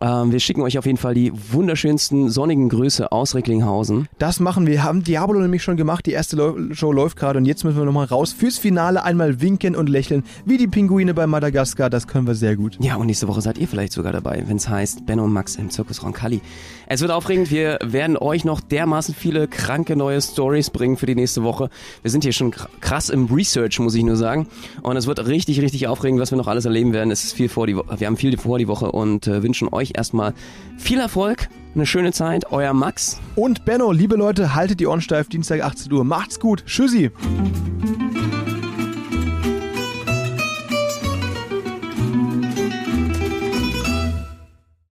[0.03, 4.09] Ähm, wir schicken euch auf jeden Fall die wunderschönsten sonnigen Grüße aus Recklinghausen.
[4.19, 4.83] Das machen wir.
[4.83, 6.07] Haben Diabolo nämlich schon gemacht.
[6.07, 8.33] Die erste Show läuft gerade und jetzt müssen wir nochmal raus.
[8.33, 10.25] Fürs Finale einmal winken und lächeln.
[10.45, 11.89] Wie die Pinguine bei Madagaskar.
[11.89, 12.79] Das können wir sehr gut.
[12.81, 15.55] Ja, und nächste Woche seid ihr vielleicht sogar dabei, wenn es heißt Benno und Max
[15.55, 16.41] im Zirkus Roncalli.
[16.95, 21.15] Es wird aufregend, wir werden euch noch dermaßen viele kranke neue Stories bringen für die
[21.15, 21.71] nächste Woche.
[22.03, 24.47] Wir sind hier schon kr- krass im Research, muss ich nur sagen.
[24.83, 27.11] Und es wird richtig, richtig aufregend, was wir noch alles erleben werden.
[27.11, 29.69] Es ist viel vor die Wo wir haben viel vor die Woche und äh, wünschen
[29.73, 30.35] euch erstmal
[30.77, 32.53] viel Erfolg, eine schöne Zeit.
[32.53, 33.19] Euer Max.
[33.37, 35.31] Und Benno, liebe Leute, haltet die Ohren steif.
[35.31, 36.05] Dienstag 18 Uhr.
[36.05, 36.63] Macht's gut.
[36.67, 37.11] Tschüssi.